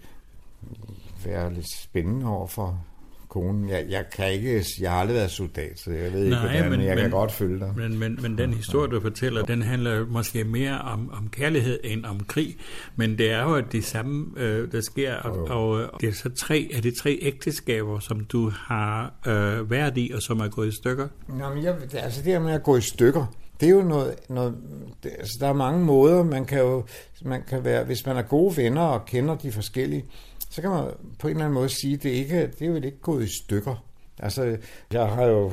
være 1.25 1.53
lidt 1.53 1.71
spændende 1.81 2.27
over 2.27 2.47
for 2.47 2.85
konen. 3.29 3.69
Jeg, 3.69 3.85
jeg 3.89 4.05
kan 4.15 4.31
ikke, 4.31 4.65
jeg 4.81 4.91
har 4.91 4.97
aldrig 4.99 5.15
været 5.15 5.31
soldat, 5.31 5.79
så 5.79 5.91
jeg 5.91 6.13
ved 6.13 6.19
ikke, 6.23 6.29
Nej, 6.35 6.39
hvordan, 6.45 6.69
men, 6.69 6.79
men- 6.79 6.87
jeg 6.87 6.95
kan 6.95 7.03
men- 7.05 7.11
godt 7.11 7.31
følge 7.31 7.59
dig. 7.59 7.73
Men, 7.77 7.99
men, 7.99 8.19
men 8.21 8.37
den 8.37 8.53
historie, 8.53 8.91
du 8.91 9.01
fortæller, 9.01 9.43
den 9.45 9.61
handler 9.61 10.05
måske 10.05 10.43
mere 10.43 10.79
om, 10.81 11.09
om 11.13 11.29
kærlighed 11.29 11.79
end 11.83 12.05
om 12.05 12.19
krig. 12.19 12.55
Men 12.95 13.17
det 13.17 13.31
er 13.31 13.43
jo 13.43 13.59
det 13.71 13.83
samme, 13.85 14.25
øh, 14.37 14.71
der 14.71 14.81
sker. 14.81 15.15
Og, 15.15 15.47
og 15.47 15.81
øh, 15.81 15.89
det 16.01 16.09
er 16.09 16.13
så 16.13 16.29
tre, 16.29 16.69
er 16.73 16.81
det 16.81 16.93
tre 16.95 17.19
ægteskaber, 17.21 17.99
som 17.99 18.25
du 18.25 18.51
har 18.55 19.13
øh, 19.27 19.71
været 19.71 19.97
i, 19.97 20.11
og 20.15 20.21
som 20.21 20.39
er 20.39 20.47
gået 20.47 20.67
i 20.67 20.75
stykker? 20.75 21.07
Nå, 21.27 21.53
men 21.53 21.63
jeg, 21.63 21.75
altså 21.93 22.21
det 22.23 22.31
her 22.33 22.39
med 22.39 22.51
at 22.53 22.63
gå 22.63 22.77
i 22.77 22.81
stykker, 22.81 23.25
det 23.59 23.69
er 23.69 23.73
jo 23.73 23.81
noget, 23.81 24.15
noget 24.29 24.57
det, 25.03 25.11
altså 25.19 25.37
der 25.39 25.47
er 25.47 25.53
mange 25.53 25.85
måder, 25.85 26.23
man 26.23 26.45
kan 26.45 26.59
jo, 26.59 26.83
man 27.21 27.43
kan 27.47 27.65
være, 27.65 27.83
hvis 27.83 28.05
man 28.05 28.17
er 28.17 28.21
gode 28.21 28.57
venner 28.57 28.81
og 28.81 29.05
kender 29.05 29.35
de 29.35 29.51
forskellige, 29.51 30.05
så 30.49 30.61
kan 30.61 30.69
man 30.69 30.83
på 31.19 31.27
en 31.27 31.31
eller 31.31 31.45
anden 31.45 31.53
måde 31.53 31.69
sige, 31.69 31.97
det 31.97 32.11
er 32.11 32.15
ikke, 32.15 32.51
det 32.59 32.67
er 32.67 32.71
vel 32.71 32.85
ikke 32.85 33.01
gået 33.01 33.23
i 33.23 33.43
stykker. 33.43 33.85
Altså, 34.19 34.57
jeg 34.93 35.07
har 35.07 35.25
jo 35.25 35.49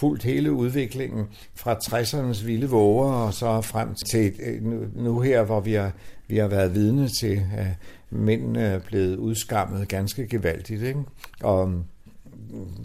fulgt 0.00 0.22
hele 0.22 0.52
udviklingen 0.52 1.26
fra 1.54 1.74
60'ernes 1.74 2.46
vilde 2.46 2.68
våger 2.68 3.12
og 3.12 3.34
så 3.34 3.60
frem 3.60 3.94
til 4.10 4.32
øh, 4.42 4.62
nu, 4.62 4.86
nu 4.94 5.20
her, 5.20 5.42
hvor 5.42 5.60
vi 5.60 5.72
har, 5.72 5.92
vi 6.28 6.36
har 6.36 6.48
været 6.48 6.74
vidne 6.74 7.08
til, 7.20 7.42
at 7.56 7.66
mændene 8.10 8.60
er 8.60 8.78
blevet 8.78 9.16
udskammet 9.16 9.88
ganske 9.88 10.26
gevaldigt. 10.26 10.82
Ikke? 10.82 11.00
Og 11.42 11.72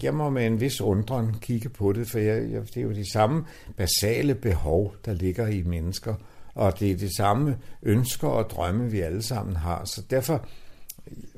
jeg 0.03 0.13
må 0.13 0.29
med 0.29 0.45
en 0.45 0.59
vis 0.59 0.81
undren 0.81 1.35
kigge 1.41 1.69
på 1.69 1.93
det, 1.93 2.07
for 2.09 2.19
jeg, 2.19 2.51
jeg, 2.51 2.61
det 2.61 2.77
er 2.77 2.81
jo 2.81 2.91
de 2.91 3.11
samme 3.11 3.45
basale 3.77 4.35
behov, 4.35 4.95
der 5.05 5.13
ligger 5.13 5.47
i 5.47 5.63
mennesker, 5.63 6.15
og 6.53 6.79
det 6.79 6.91
er 6.91 6.97
de 6.97 7.15
samme 7.15 7.57
ønsker 7.83 8.27
og 8.27 8.49
drømme, 8.49 8.91
vi 8.91 8.99
alle 8.99 9.23
sammen 9.23 9.55
har. 9.55 9.85
Så 9.85 10.01
derfor, 10.09 10.45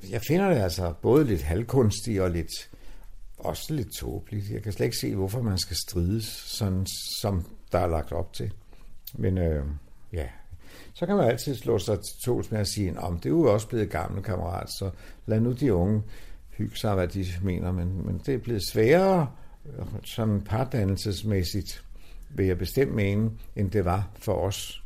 jeg 0.09 0.21
finder 0.27 0.49
det 0.49 0.57
altså 0.57 0.93
både 1.01 1.25
lidt 1.25 1.41
halvkunstigt 1.41 2.21
og 2.21 2.31
lidt, 2.31 2.69
også 3.37 3.73
lidt 3.73 3.95
tåbeligt. 3.99 4.49
Jeg 4.49 4.63
kan 4.63 4.71
slet 4.71 4.85
ikke 4.85 4.97
se, 4.97 5.15
hvorfor 5.15 5.41
man 5.41 5.57
skal 5.57 5.77
strides, 5.87 6.25
sådan 6.57 6.85
som 7.21 7.45
der 7.71 7.79
er 7.79 7.87
lagt 7.87 8.11
op 8.11 8.33
til. 8.33 8.53
Men 9.13 9.37
øh, 9.37 9.65
ja, 10.13 10.27
så 10.93 11.05
kan 11.05 11.15
man 11.15 11.29
altid 11.29 11.55
slå 11.55 11.79
sig 11.79 11.97
til 11.97 12.25
tåls 12.25 12.51
med 12.51 12.59
at 12.59 12.67
sige, 12.67 12.99
om 12.99 13.17
det 13.17 13.25
er 13.25 13.29
jo 13.29 13.53
også 13.53 13.67
blevet 13.67 13.89
gamle 13.89 14.21
kammerat, 14.21 14.69
så 14.69 14.89
lad 15.25 15.39
nu 15.39 15.51
de 15.51 15.73
unge 15.73 16.01
hygge 16.57 16.77
sig, 16.77 16.93
hvad 16.93 17.07
de 17.07 17.25
mener, 17.41 17.71
men, 17.71 18.05
men 18.05 18.21
det 18.25 18.33
er 18.33 18.37
blevet 18.37 18.67
sværere 18.67 19.27
som 20.03 20.41
pardannelsesmæssigt, 20.41 21.83
vil 22.29 22.45
jeg 22.45 22.57
bestemt 22.57 22.95
mene, 22.95 23.31
end 23.55 23.71
det 23.71 23.85
var 23.85 24.09
for 24.19 24.33
os. 24.33 24.83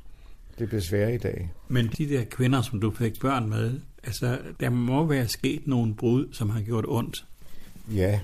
Det 0.59 0.67
bliver 0.67 0.81
sværere 0.81 1.13
i 1.13 1.17
dag. 1.17 1.51
Men 1.67 1.87
de 1.97 2.09
der 2.09 2.23
kvinder, 2.23 2.61
som 2.61 2.81
du 2.81 2.91
fik 2.91 3.19
børn 3.21 3.49
med, 3.49 3.79
altså, 4.03 4.39
der 4.59 4.69
må 4.69 5.05
være 5.05 5.27
sket 5.27 5.67
nogle 5.67 5.95
brud, 5.95 6.27
som 6.31 6.49
har 6.49 6.61
gjort 6.61 6.85
ondt. 6.87 7.25
Ja, 7.93 8.19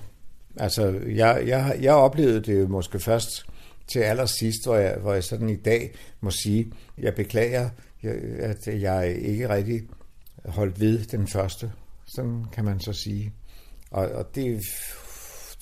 altså 0.56 1.00
jeg, 1.08 1.44
jeg, 1.48 1.78
jeg 1.82 1.94
oplevede 1.94 2.42
det 2.42 2.62
jo 2.62 2.68
måske 2.68 3.00
først 3.00 3.46
til 3.88 4.00
allersidst, 4.00 4.66
hvor 4.66 4.76
jeg, 4.76 4.98
hvor 5.02 5.14
jeg 5.14 5.24
sådan 5.24 5.50
i 5.50 5.56
dag 5.56 5.96
må 6.22 6.32
sige, 6.32 6.72
jeg 6.98 7.16
beklager, 7.16 7.70
at 8.40 8.68
jeg 8.68 9.16
ikke 9.22 9.50
rigtig 9.50 9.82
holdt 10.46 10.80
ved 10.80 11.06
den 11.06 11.28
første. 11.28 11.72
Sådan 12.16 12.46
kan 12.52 12.66
man 12.66 12.80
så 12.80 12.94
sige. 12.94 13.34
Og, 13.92 14.08
og 14.08 14.36
det 14.36 14.62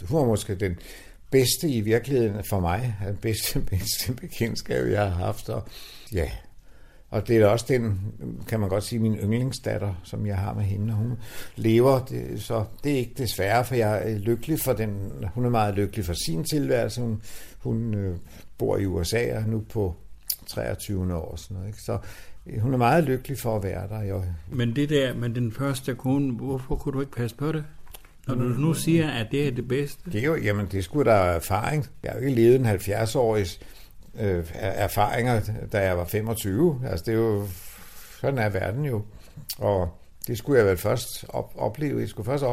hun 0.10 0.20
var 0.20 0.26
måske 0.26 0.56
den 0.56 0.76
bedste 1.32 1.70
i 1.70 1.82
virkeligheden 1.82 2.44
for 2.44 2.60
mig, 2.60 2.96
den 3.08 3.18
bedste, 3.18 3.60
bedste 3.72 4.14
bekendtskab, 4.14 4.92
jeg 4.92 5.02
har 5.02 5.26
haft. 5.26 5.50
Og, 5.50 5.64
ja, 6.14 6.32
og 7.10 7.28
det 7.28 7.38
er 7.38 7.48
også 7.48 7.66
den, 7.68 8.14
kan 8.48 8.60
man 8.60 8.70
godt 8.70 8.84
sige, 8.84 9.00
min 9.00 9.16
yndlingsdatter, 9.16 9.94
som 10.04 10.26
jeg 10.26 10.38
har 10.38 10.54
med 10.54 10.64
hende. 10.64 10.94
Hun 10.94 11.14
lever, 11.56 12.06
det, 12.06 12.42
så 12.42 12.66
det 12.84 12.92
er 12.92 12.98
ikke 12.98 13.14
desværre, 13.18 13.66
for 13.66 13.76
jeg 13.76 14.12
er 14.12 14.18
lykkelig 14.18 14.60
for 14.60 14.74
den. 14.74 15.12
Hun 15.34 15.46
er 15.46 15.50
meget 15.50 15.76
lykkelig 15.76 16.06
for 16.06 16.14
sin 16.26 16.44
tilværelse. 16.44 17.02
Hun, 17.02 17.22
hun 17.60 17.94
øh, 17.94 18.18
bor 18.58 18.78
i 18.78 18.86
USA 18.86 19.36
og 19.36 19.42
er 19.42 19.46
nu 19.46 19.64
på 19.70 19.96
23. 20.48 21.16
år. 21.16 21.32
og 21.32 21.40
Sådan 21.40 21.56
noget, 21.56 21.68
ikke? 21.68 21.82
Så 21.82 21.98
hun 22.60 22.74
er 22.74 22.78
meget 22.78 23.04
lykkelig 23.04 23.38
for 23.38 23.56
at 23.56 23.64
være 23.64 23.88
der. 23.88 24.02
Jeg, 24.02 24.24
Men 24.52 24.76
det 24.76 24.90
der 24.90 25.14
med 25.14 25.30
den 25.30 25.52
første 25.52 25.96
kone, 25.96 26.34
hvorfor 26.34 26.76
kunne 26.76 26.94
du 26.94 27.00
ikke 27.00 27.12
passe 27.12 27.36
på 27.36 27.52
det? 27.52 27.64
Når 28.28 28.36
du 28.36 28.44
nu 28.44 28.74
siger, 28.74 29.12
at 29.12 29.28
det 29.32 29.48
er 29.48 29.52
det 29.52 29.68
bedste. 29.68 30.12
Det 30.12 30.22
er 30.22 30.26
jo, 30.26 30.36
jamen 30.36 30.66
det 30.72 30.84
skulle 30.84 31.12
der 31.12 31.18
erfaring. 31.18 31.88
Jeg 32.04 32.12
har 32.12 32.20
jo 32.20 32.26
ikke 32.26 32.42
levet 32.42 32.56
en 32.56 32.66
70-årig 32.66 33.46
øh, 34.20 34.46
erfaringer, 34.54 35.42
da 35.72 35.80
jeg 35.80 35.98
var 35.98 36.06
25. 36.06 36.82
Altså 36.86 37.06
det 37.06 37.14
er 37.14 37.18
jo, 37.18 37.48
sådan 38.22 38.38
er 38.38 38.50
verden 38.50 38.86
jo. 38.86 39.02
Og 39.58 39.90
det 40.28 40.38
skulle 40.38 40.60
jeg 40.60 40.68
vel 40.68 40.78
først 40.78 41.26
op, 41.30 41.54
opleve. 41.56 42.00
Jeg 42.00 42.10
skulle 42.10 42.26
først 42.26 42.44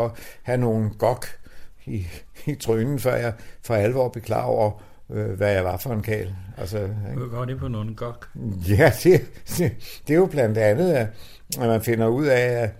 have 0.42 0.58
nogle 0.58 0.90
gok 0.98 1.26
i, 1.86 2.06
i 2.46 2.54
trynen, 2.54 2.98
før 2.98 3.16
jeg 3.16 3.32
for 3.62 3.74
alvor 3.74 4.08
blev 4.08 4.22
klar 4.22 4.44
over, 4.44 4.82
hvad 5.08 5.52
jeg 5.52 5.64
var 5.64 5.76
for 5.76 5.92
en 5.92 6.02
kal. 6.02 6.34
Altså, 6.56 6.78
ikke? 6.78 7.32
Var 7.32 7.44
det 7.44 7.60
for 7.60 7.68
nogle 7.68 7.94
gok? 7.94 8.28
Ja, 8.68 8.92
det, 9.02 9.20
det, 9.58 9.72
det 10.08 10.14
er 10.14 10.18
jo 10.18 10.26
blandt 10.26 10.58
andet, 10.58 10.92
at 10.92 11.08
man 11.58 11.82
finder 11.82 12.06
ud 12.06 12.26
af, 12.26 12.62
at 12.62 12.70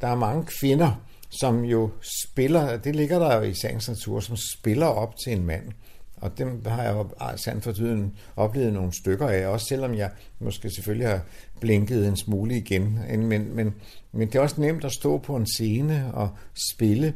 der 0.00 0.08
er 0.08 0.14
mange 0.14 0.46
kvinder, 0.60 1.02
som 1.40 1.64
jo 1.64 1.90
spiller, 2.24 2.76
det 2.76 2.96
ligger 2.96 3.18
der 3.18 3.36
jo 3.36 3.42
i 3.42 3.54
sagens 3.54 3.88
natur, 3.88 4.20
som 4.20 4.36
spiller 4.58 4.86
op 4.86 5.16
til 5.24 5.32
en 5.32 5.46
mand. 5.46 5.72
Og 6.16 6.38
dem 6.38 6.64
har 6.66 6.82
jeg 6.82 6.94
jo 6.94 7.08
sandt 7.36 7.64
for 7.64 7.72
tiden 7.72 8.16
oplevet 8.36 8.72
nogle 8.72 8.92
stykker 8.92 9.28
af, 9.28 9.46
også 9.46 9.66
selvom 9.66 9.94
jeg 9.94 10.10
måske 10.38 10.70
selvfølgelig 10.70 11.08
har 11.08 11.20
blinket 11.60 12.08
en 12.08 12.16
smule 12.16 12.56
igen. 12.56 12.98
Men, 13.18 13.56
men, 13.56 13.74
men 14.12 14.28
det 14.28 14.34
er 14.34 14.40
også 14.40 14.60
nemt 14.60 14.84
at 14.84 14.92
stå 14.92 15.18
på 15.18 15.36
en 15.36 15.46
scene 15.56 16.10
og 16.14 16.28
spille, 16.72 17.14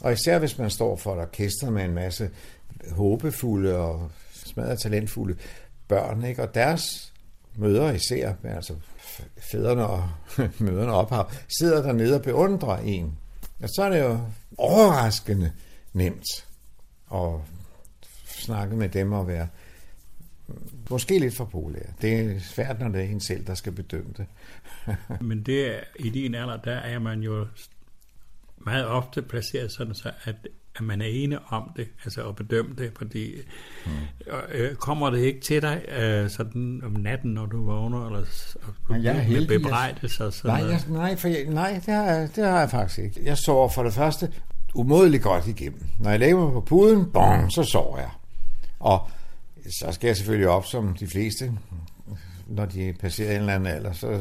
og 0.00 0.12
især 0.12 0.38
hvis 0.38 0.58
man 0.58 0.70
står 0.70 0.96
for 0.96 1.14
et 1.14 1.20
orkester 1.20 1.70
med 1.70 1.84
en 1.84 1.94
masse 1.94 2.30
håbefulde 2.90 3.76
og 3.76 4.10
smadret 4.32 4.78
talentfulde 4.78 5.36
børn, 5.88 6.24
ikke? 6.24 6.42
og 6.42 6.54
deres 6.54 7.12
mødre 7.56 7.94
især, 7.94 8.32
altså 8.44 8.74
fædrene 9.52 9.86
og 9.86 10.10
mødrene 10.58 10.92
ophav, 10.92 11.30
sidder 11.58 11.82
dernede 11.82 12.14
og 12.14 12.22
beundrer 12.22 12.76
en. 12.76 13.18
Og 13.62 13.68
så 13.68 13.82
er 13.82 13.90
det 13.90 14.00
jo 14.00 14.18
overraskende 14.58 15.52
nemt 15.92 16.46
at 17.14 17.30
snakke 18.26 18.76
med 18.76 18.88
dem 18.88 19.12
og 19.12 19.28
være 19.28 19.48
måske 20.90 21.18
lidt 21.18 21.34
for 21.34 21.44
populær. 21.44 21.82
Det 22.02 22.20
er 22.20 22.40
svært, 22.40 22.80
når 22.80 22.88
det 22.88 23.00
er 23.00 23.04
en 23.04 23.20
selv, 23.20 23.46
der 23.46 23.54
skal 23.54 23.72
bedømme 23.72 24.14
det. 24.16 24.26
Men 25.28 25.42
det 25.42 25.76
er, 25.76 25.80
i 25.98 26.10
din 26.10 26.34
alder, 26.34 26.56
der 26.56 26.76
er 26.76 26.98
man 26.98 27.20
jo 27.20 27.46
meget 28.58 28.86
ofte 28.86 29.22
placeret 29.22 29.72
sådan, 29.72 29.94
så 29.94 30.12
at, 30.24 30.36
at 30.76 30.84
man 30.84 31.00
er 31.00 31.06
ene 31.06 31.38
om 31.48 31.70
det, 31.76 31.88
altså 32.04 32.28
at 32.28 32.36
bedømme 32.36 32.74
det, 32.78 32.92
fordi 32.98 33.34
mm. 33.86 33.90
øh, 34.52 34.74
kommer 34.74 35.10
det 35.10 35.18
ikke 35.18 35.40
til 35.40 35.62
dig 35.62 35.82
øh, 36.00 36.30
sådan 36.30 36.80
om 36.84 36.92
natten, 36.92 37.30
når 37.34 37.46
du 37.46 37.64
vågner, 37.66 38.06
eller 38.06 38.20
og 38.88 39.02
jeg 39.02 39.10
er 39.10 39.14
med 39.16 39.22
heldig, 39.22 39.50
jeg- 39.52 39.60
bebrejdelser 39.60 40.24
og 40.24 40.32
sådan 40.32 40.60
Nej, 40.60 40.70
jeg, 40.70 40.80
nej, 40.88 41.16
for 41.16 41.28
jeg, 41.28 41.44
nej 41.44 41.80
det, 41.86 41.94
har, 41.94 42.02
jeg- 42.04 42.28
det 42.36 42.44
har 42.44 42.58
jeg 42.60 42.70
faktisk 42.70 42.98
ikke. 42.98 43.20
Jeg 43.24 43.38
sover 43.38 43.68
for 43.68 43.82
det 43.82 43.92
første 43.94 44.32
umådeligt 44.74 45.22
godt 45.22 45.46
igennem. 45.46 45.80
Når 45.98 46.10
jeg 46.10 46.18
lægger 46.18 46.38
mig 46.44 46.52
på 46.52 46.60
puden, 46.60 47.10
bong, 47.12 47.52
så 47.52 47.62
sover 47.64 47.98
jeg. 47.98 48.10
Og 48.80 49.10
så 49.80 49.92
skal 49.92 50.06
jeg 50.06 50.16
selvfølgelig 50.16 50.48
op 50.48 50.66
som 50.66 50.96
de 51.00 51.06
fleste, 51.06 51.52
når 52.46 52.64
de 52.64 52.94
passerer 53.00 53.34
en 53.34 53.40
eller 53.40 53.54
anden 53.54 53.74
alder, 53.74 53.92
så, 53.92 54.20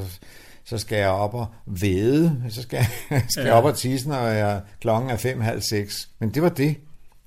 så 0.64 0.78
skal 0.78 0.98
jeg 0.98 1.10
op 1.10 1.34
og 1.34 1.48
væde, 1.66 2.44
så 2.50 2.62
skal, 2.62 2.78
jeg- 3.10 3.24
skal 3.30 3.44
jeg 3.46 3.54
op 3.54 3.64
og 3.66 3.78
tisse, 3.78 4.10
når 4.10 4.28
jeg, 4.28 4.62
klokken 4.82 5.10
er 5.10 5.18
fem, 5.18 5.42
halv 5.42 5.62
seks. 5.62 6.10
Men 6.20 6.34
det 6.34 6.42
var 6.44 6.50
det. 6.50 6.78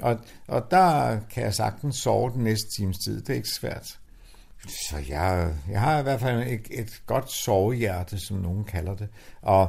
Og, 0.02 0.18
og 0.48 0.70
der 0.70 1.18
kan 1.30 1.42
jeg 1.44 1.54
sagtens 1.54 1.96
sove 1.96 2.30
den 2.32 2.44
næste 2.44 2.66
times 2.78 2.96
tid. 3.04 3.20
Det 3.20 3.30
er 3.30 3.34
ikke 3.34 3.48
svært. 3.56 3.98
Så 4.68 4.96
jeg, 5.08 5.52
jeg 5.70 5.80
har 5.80 5.98
i 5.98 6.02
hvert 6.02 6.20
fald 6.20 6.42
et, 6.42 6.68
et 6.70 7.02
godt 7.06 7.32
sovehjerte, 7.32 8.18
som 8.26 8.36
nogen 8.36 8.64
kalder 8.64 8.94
det. 8.94 9.08
Og, 9.42 9.68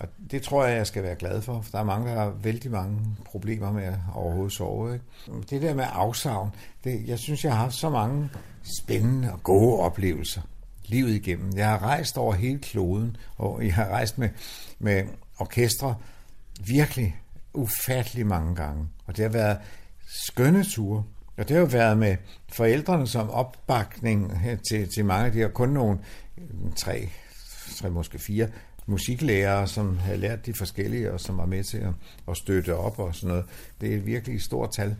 og 0.00 0.08
det 0.30 0.42
tror 0.42 0.64
jeg, 0.64 0.76
jeg 0.76 0.86
skal 0.86 1.02
være 1.02 1.14
glad 1.14 1.42
for, 1.42 1.60
for 1.60 1.70
der 1.70 1.78
er 1.78 1.84
mange, 1.84 2.10
der 2.10 2.20
har 2.20 2.30
vældig 2.42 2.70
mange 2.70 2.98
problemer 3.24 3.72
med 3.72 3.82
at 3.84 3.94
overhovedet 4.14 4.52
sove. 4.52 4.94
Ikke? 4.94 5.04
Det 5.50 5.62
der 5.62 5.74
med 5.74 5.84
afsavn, 5.92 6.50
det, 6.84 7.02
jeg 7.08 7.18
synes, 7.18 7.44
jeg 7.44 7.52
har 7.52 7.58
haft 7.62 7.74
så 7.74 7.90
mange 7.90 8.30
spændende 8.82 9.32
og 9.32 9.42
gode 9.42 9.80
oplevelser 9.80 10.40
livet 10.88 11.14
igennem. 11.14 11.52
Jeg 11.56 11.68
har 11.68 11.82
rejst 11.82 12.16
over 12.16 12.34
hele 12.34 12.58
kloden, 12.58 13.16
og 13.36 13.64
jeg 13.64 13.74
har 13.74 13.88
rejst 13.88 14.18
med, 14.18 14.28
med 14.78 15.04
orkestre 15.38 15.94
virkelig 16.66 17.16
ufattelig 17.54 18.26
mange 18.26 18.54
gange. 18.54 18.88
Og 19.06 19.16
det 19.16 19.22
har 19.22 19.32
været 19.32 19.58
skønne 20.06 20.64
ture. 20.64 21.04
Og 21.36 21.48
det 21.48 21.50
har 21.50 21.60
jo 21.60 21.68
været 21.72 21.98
med 21.98 22.16
forældrene 22.52 23.06
som 23.06 23.30
opbakning 23.30 24.32
til, 24.68 24.88
til 24.94 25.04
mange 25.04 25.26
af 25.26 25.32
de 25.32 25.38
her, 25.38 25.48
kun 25.48 25.68
nogle 25.68 25.98
tre, 26.76 27.08
tre 27.76 27.90
måske 27.90 28.18
fire 28.18 28.48
musiklærere, 28.86 29.66
som 29.66 29.98
havde 29.98 30.18
lært 30.18 30.46
de 30.46 30.54
forskellige, 30.54 31.12
og 31.12 31.20
som 31.20 31.38
var 31.38 31.46
med 31.46 31.64
til 31.64 31.78
at, 31.78 31.92
at 32.28 32.36
støtte 32.36 32.76
op 32.76 32.98
og 32.98 33.14
sådan 33.14 33.28
noget. 33.28 33.44
Det 33.80 33.92
er 33.92 33.96
et 33.96 34.06
virkelig 34.06 34.42
stort 34.42 34.70
tal. 34.76 34.96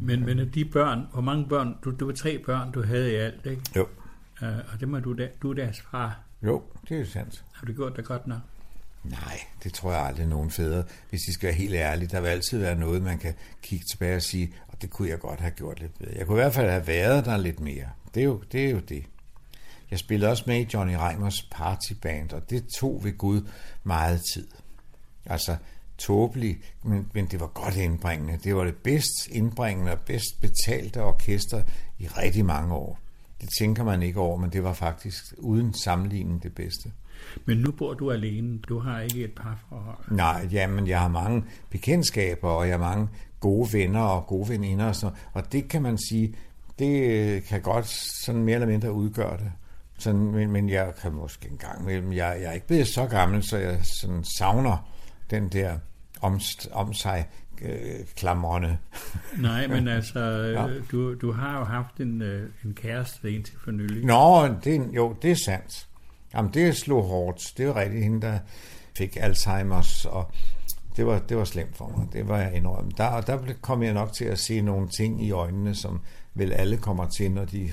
Men, 0.00 0.24
men 0.24 0.50
de 0.54 0.64
børn, 0.64 1.06
hvor 1.12 1.20
mange 1.22 1.48
børn, 1.48 1.74
du, 1.84 1.90
du 1.90 2.06
var 2.06 2.12
tre 2.12 2.38
børn, 2.46 2.72
du 2.72 2.82
havde 2.82 3.12
i 3.12 3.14
alt, 3.14 3.46
ikke? 3.46 3.62
Jo. 3.76 3.86
Uh, 4.42 4.48
og 4.48 4.80
det 4.80 4.88
må 4.88 5.00
du, 5.00 5.12
da, 5.12 5.28
du 5.42 5.50
er 5.50 5.54
deres 5.54 5.80
far. 5.90 6.20
Jo, 6.42 6.62
det 6.88 7.00
er 7.00 7.04
sandt. 7.04 7.44
Har 7.52 7.66
du 7.66 7.72
gjort 7.72 7.96
det 7.96 8.04
godt 8.04 8.26
nok? 8.26 8.40
Nej, 9.04 9.40
det 9.64 9.74
tror 9.74 9.92
jeg 9.92 10.00
aldrig 10.00 10.26
nogen 10.26 10.50
fædre. 10.50 10.84
Hvis 11.10 11.20
de 11.26 11.32
skal 11.32 11.46
være 11.46 11.56
helt 11.56 11.74
ærlige, 11.74 12.08
der 12.08 12.20
vil 12.20 12.28
altid 12.28 12.58
være 12.58 12.74
noget, 12.74 13.02
man 13.02 13.18
kan 13.18 13.34
kigge 13.62 13.84
tilbage 13.90 14.16
og 14.16 14.22
sige, 14.22 14.52
og 14.68 14.82
det 14.82 14.90
kunne 14.90 15.08
jeg 15.08 15.18
godt 15.18 15.40
have 15.40 15.50
gjort 15.50 15.80
lidt 15.80 15.98
bedre. 15.98 16.12
Jeg 16.16 16.26
kunne 16.26 16.38
i 16.38 16.42
hvert 16.42 16.54
fald 16.54 16.70
have 16.70 16.86
været 16.86 17.24
der 17.24 17.36
lidt 17.36 17.60
mere. 17.60 17.88
Det 18.14 18.20
er 18.20 18.24
jo 18.24 18.42
det. 18.52 18.66
Er 18.66 18.70
jo 18.70 18.80
det. 18.80 19.04
Jeg 19.90 19.98
spillede 19.98 20.30
også 20.30 20.44
med 20.46 20.60
i 20.60 20.68
Johnny 20.74 20.94
Reimers 20.94 21.42
partyband, 21.50 22.32
og 22.32 22.50
det 22.50 22.66
tog 22.66 23.04
ved 23.04 23.18
Gud 23.18 23.48
meget 23.84 24.20
tid. 24.34 24.48
Altså, 25.26 25.56
tåbeligt, 25.98 26.58
men, 26.82 27.10
men 27.14 27.26
det 27.26 27.40
var 27.40 27.46
godt 27.46 27.76
indbringende. 27.76 28.38
Det 28.44 28.56
var 28.56 28.64
det 28.64 28.76
bedst 28.76 29.28
indbringende 29.30 29.92
og 29.92 30.00
bedst 30.00 30.40
betalte 30.40 31.02
orkester 31.02 31.62
i 31.98 32.06
rigtig 32.06 32.44
mange 32.44 32.74
år. 32.74 32.98
Det 33.40 33.48
tænker 33.58 33.84
man 33.84 34.02
ikke 34.02 34.20
over, 34.20 34.36
men 34.36 34.50
det 34.50 34.62
var 34.62 34.72
faktisk 34.72 35.34
uden 35.38 35.74
sammenligning 35.74 36.42
det 36.42 36.54
bedste. 36.54 36.90
Men 37.44 37.58
nu 37.58 37.72
bor 37.72 37.94
du 37.94 38.10
alene. 38.10 38.58
Du 38.58 38.78
har 38.78 39.00
ikke 39.00 39.24
et 39.24 39.32
par 39.36 39.58
forhold. 39.68 40.10
Nej, 40.10 40.48
jamen 40.52 40.86
jeg 40.86 41.00
har 41.00 41.08
mange 41.08 41.44
bekendtskaber, 41.70 42.48
og 42.48 42.68
jeg 42.68 42.78
har 42.78 42.94
mange 42.94 43.08
gode 43.40 43.72
venner 43.72 44.00
og 44.00 44.26
gode 44.26 44.48
veninder. 44.48 44.86
Og, 44.86 44.96
så, 44.96 45.10
og 45.32 45.52
det 45.52 45.68
kan 45.68 45.82
man 45.82 45.98
sige, 46.08 46.34
det 46.78 47.44
kan 47.44 47.62
godt 47.62 47.86
sådan 48.24 48.42
mere 48.42 48.54
eller 48.54 48.66
mindre 48.66 48.92
udgøre 48.92 49.36
det. 49.36 49.52
Sådan, 49.98 50.20
men, 50.20 50.50
men 50.50 50.68
jeg 50.68 50.92
kan 51.02 51.12
måske 51.12 51.48
en 51.50 51.56
gang 51.56 51.84
mellem, 51.84 52.12
jeg, 52.12 52.38
jeg 52.40 52.48
er 52.48 52.52
ikke 52.52 52.66
blevet 52.66 52.88
så 52.88 53.06
gammel, 53.06 53.42
så 53.42 53.56
jeg 53.58 53.80
sådan 54.00 54.24
savner 54.24 54.90
den 55.30 55.48
der 55.48 55.78
om, 56.20 56.40
om 56.72 56.94
sig 56.94 57.28
øh, 57.64 58.06
klamrende. 58.16 58.78
Nej, 59.38 59.66
men 59.66 59.88
altså, 59.88 60.20
Ja. 60.20 60.66
ja. 60.66 60.68
du, 60.92 61.14
du 61.14 61.32
har 61.32 61.58
jo 61.58 61.64
haft 61.64 62.00
en, 62.00 62.22
øh, 62.22 62.50
en 62.64 62.74
kæreste 62.74 63.32
indtil 63.32 63.54
for 63.64 63.70
nylig. 63.70 64.04
Nå, 64.04 64.48
det, 64.64 64.88
jo, 64.94 65.16
det 65.22 65.30
er 65.30 65.36
sandt. 65.44 65.88
Jamen, 66.34 66.54
det 66.54 66.76
slog 66.76 67.04
hårdt. 67.04 67.52
Det 67.56 67.68
var 67.68 67.76
rigtigt 67.76 68.02
hende, 68.04 68.20
der 68.20 68.38
fik 68.96 69.16
Alzheimer's, 69.16 70.08
og 70.08 70.32
det 70.96 71.06
var, 71.06 71.18
det 71.18 71.36
var 71.36 71.44
slemt 71.44 71.76
for 71.76 71.88
mig. 71.96 72.08
Det 72.12 72.28
var 72.28 72.38
jeg 72.38 72.54
indrømme. 72.54 72.90
Der, 72.96 73.06
og 73.06 73.26
der 73.26 73.38
kom 73.60 73.82
jeg 73.82 73.92
nok 73.92 74.12
til 74.12 74.24
at 74.24 74.38
se 74.38 74.60
nogle 74.60 74.88
ting 74.88 75.24
i 75.24 75.30
øjnene, 75.30 75.74
som 75.74 76.00
vel 76.34 76.52
alle 76.52 76.76
kommer 76.76 77.08
til, 77.08 77.30
når 77.30 77.44
de 77.44 77.70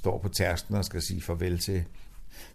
står 0.00 0.18
på 0.18 0.28
tærsken 0.28 0.74
og 0.74 0.84
skal 0.84 1.02
sige 1.02 1.20
farvel 1.20 1.58
til 1.58 1.84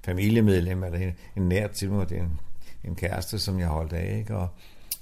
familiemedlem, 0.06 0.84
eller 0.84 1.00
en, 1.00 1.14
en 1.36 1.50
nær 1.50 1.68
til 1.68 1.92
mig, 1.92 2.10
det 2.10 2.18
er 2.18 2.24
en, 2.24 2.40
en 2.84 2.96
kæreste, 2.96 3.40
som 3.40 3.60
jeg 3.60 3.68
holdt 3.68 3.94
af, 3.94 4.18
ikke? 4.18 4.36
og 4.36 4.48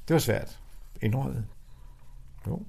det 0.08 0.14
var 0.14 0.20
svært. 0.20 0.60
Indrømmet. 1.02 1.46
Jo. 2.48 2.62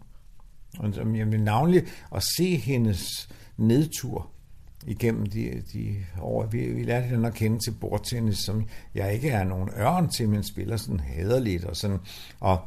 Og 0.79 0.95
som 0.95 1.17
jeg 1.17 1.33
vil 1.33 1.43
navnlig 1.43 1.83
at 2.15 2.23
se 2.37 2.57
hendes 2.57 3.29
nedtur 3.57 4.31
igennem 4.87 5.27
de, 5.27 5.63
de 5.73 5.97
år. 6.21 6.47
Vi, 6.47 6.59
vi 6.59 6.83
lærte 6.83 7.07
hende 7.07 7.29
at 7.29 7.35
kende 7.35 7.59
til 7.59 7.71
bordtennis, 7.71 8.39
som 8.39 8.69
jeg 8.95 9.15
ikke 9.15 9.29
er 9.29 9.45
nogen 9.45 9.71
ørn 9.79 10.09
til, 10.09 10.29
men 10.29 10.43
spiller 10.45 10.77
sådan 10.77 11.01
hæderligt 11.01 11.65
og 11.65 11.77
sådan. 11.77 11.99
Og 12.41 12.61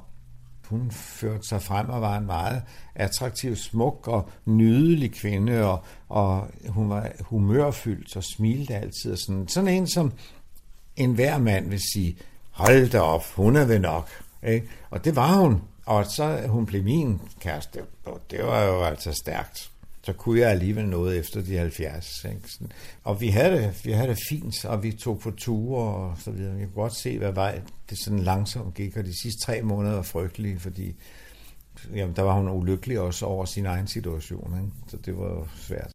hun 0.69 0.91
førte 0.91 1.47
sig 1.47 1.61
frem 1.61 1.89
og 1.89 2.01
var 2.01 2.17
en 2.17 2.25
meget 2.25 2.61
attraktiv, 2.95 3.55
smuk 3.55 4.07
og 4.07 4.29
nydelig 4.45 5.11
kvinde, 5.13 5.65
og, 5.65 5.83
og 6.09 6.47
hun 6.67 6.89
var 6.89 7.11
humørfyldt 7.19 8.15
og 8.15 8.23
smilte 8.23 8.75
altid. 8.75 9.11
Og 9.11 9.17
sådan, 9.17 9.47
sådan 9.47 9.69
en, 9.69 9.87
som 9.87 10.13
en 10.95 11.13
hver 11.13 11.37
mand 11.37 11.69
vil 11.69 11.81
sige, 11.93 12.17
hold 12.51 12.89
da 12.89 12.99
op, 12.99 13.23
hun 13.35 13.55
er 13.55 13.65
ved 13.65 13.79
nok. 13.79 14.09
Ikke? 14.47 14.67
Og 14.89 15.05
det 15.05 15.15
var 15.15 15.35
hun. 15.35 15.61
Og 15.85 16.05
så 16.05 16.47
hun 16.47 16.65
blev 16.65 16.83
min 16.83 17.21
kæreste. 17.39 17.79
Og 18.05 18.21
det 18.31 18.43
var 18.43 18.63
jo 18.63 18.83
altså 18.83 19.13
stærkt. 19.13 19.71
Så 20.03 20.13
kunne 20.13 20.39
jeg 20.39 20.49
alligevel 20.49 20.85
noget 20.85 21.17
efter 21.19 21.41
de 21.41 21.57
70. 21.57 22.23
Ikke? 22.25 22.41
Sådan. 22.45 22.71
Og 23.03 23.21
vi 23.21 23.27
havde, 23.27 23.57
det, 23.57 23.85
vi 23.85 23.91
havde 23.91 24.09
det 24.09 24.19
fint, 24.29 24.65
og 24.65 24.83
vi 24.83 24.91
tog 24.91 25.19
på 25.19 25.31
ture 25.31 25.93
og 25.95 26.17
så 26.19 26.31
videre. 26.31 26.53
Jeg 26.57 26.65
kunne 26.65 26.73
godt 26.83 26.95
se, 26.95 27.17
hvad 27.17 27.31
vej 27.31 27.61
det 27.89 27.97
sådan 28.03 28.19
langsomt 28.19 28.73
gik, 28.75 28.97
og 28.97 29.03
de 29.03 29.21
sidste 29.21 29.45
tre 29.45 29.61
måneder 29.61 29.95
var 29.95 30.01
frygtelige, 30.01 30.59
fordi 30.59 30.95
jamen, 31.95 32.15
der 32.15 32.21
var 32.21 32.33
hun 32.33 32.49
ulykkelig 32.49 32.99
også 32.99 33.25
over 33.25 33.45
sin 33.45 33.65
egen 33.65 33.87
situation. 33.87 34.57
Ikke? 34.57 34.71
Så 34.87 34.97
det 34.97 35.17
var 35.17 35.27
jo 35.29 35.47
svært. 35.55 35.91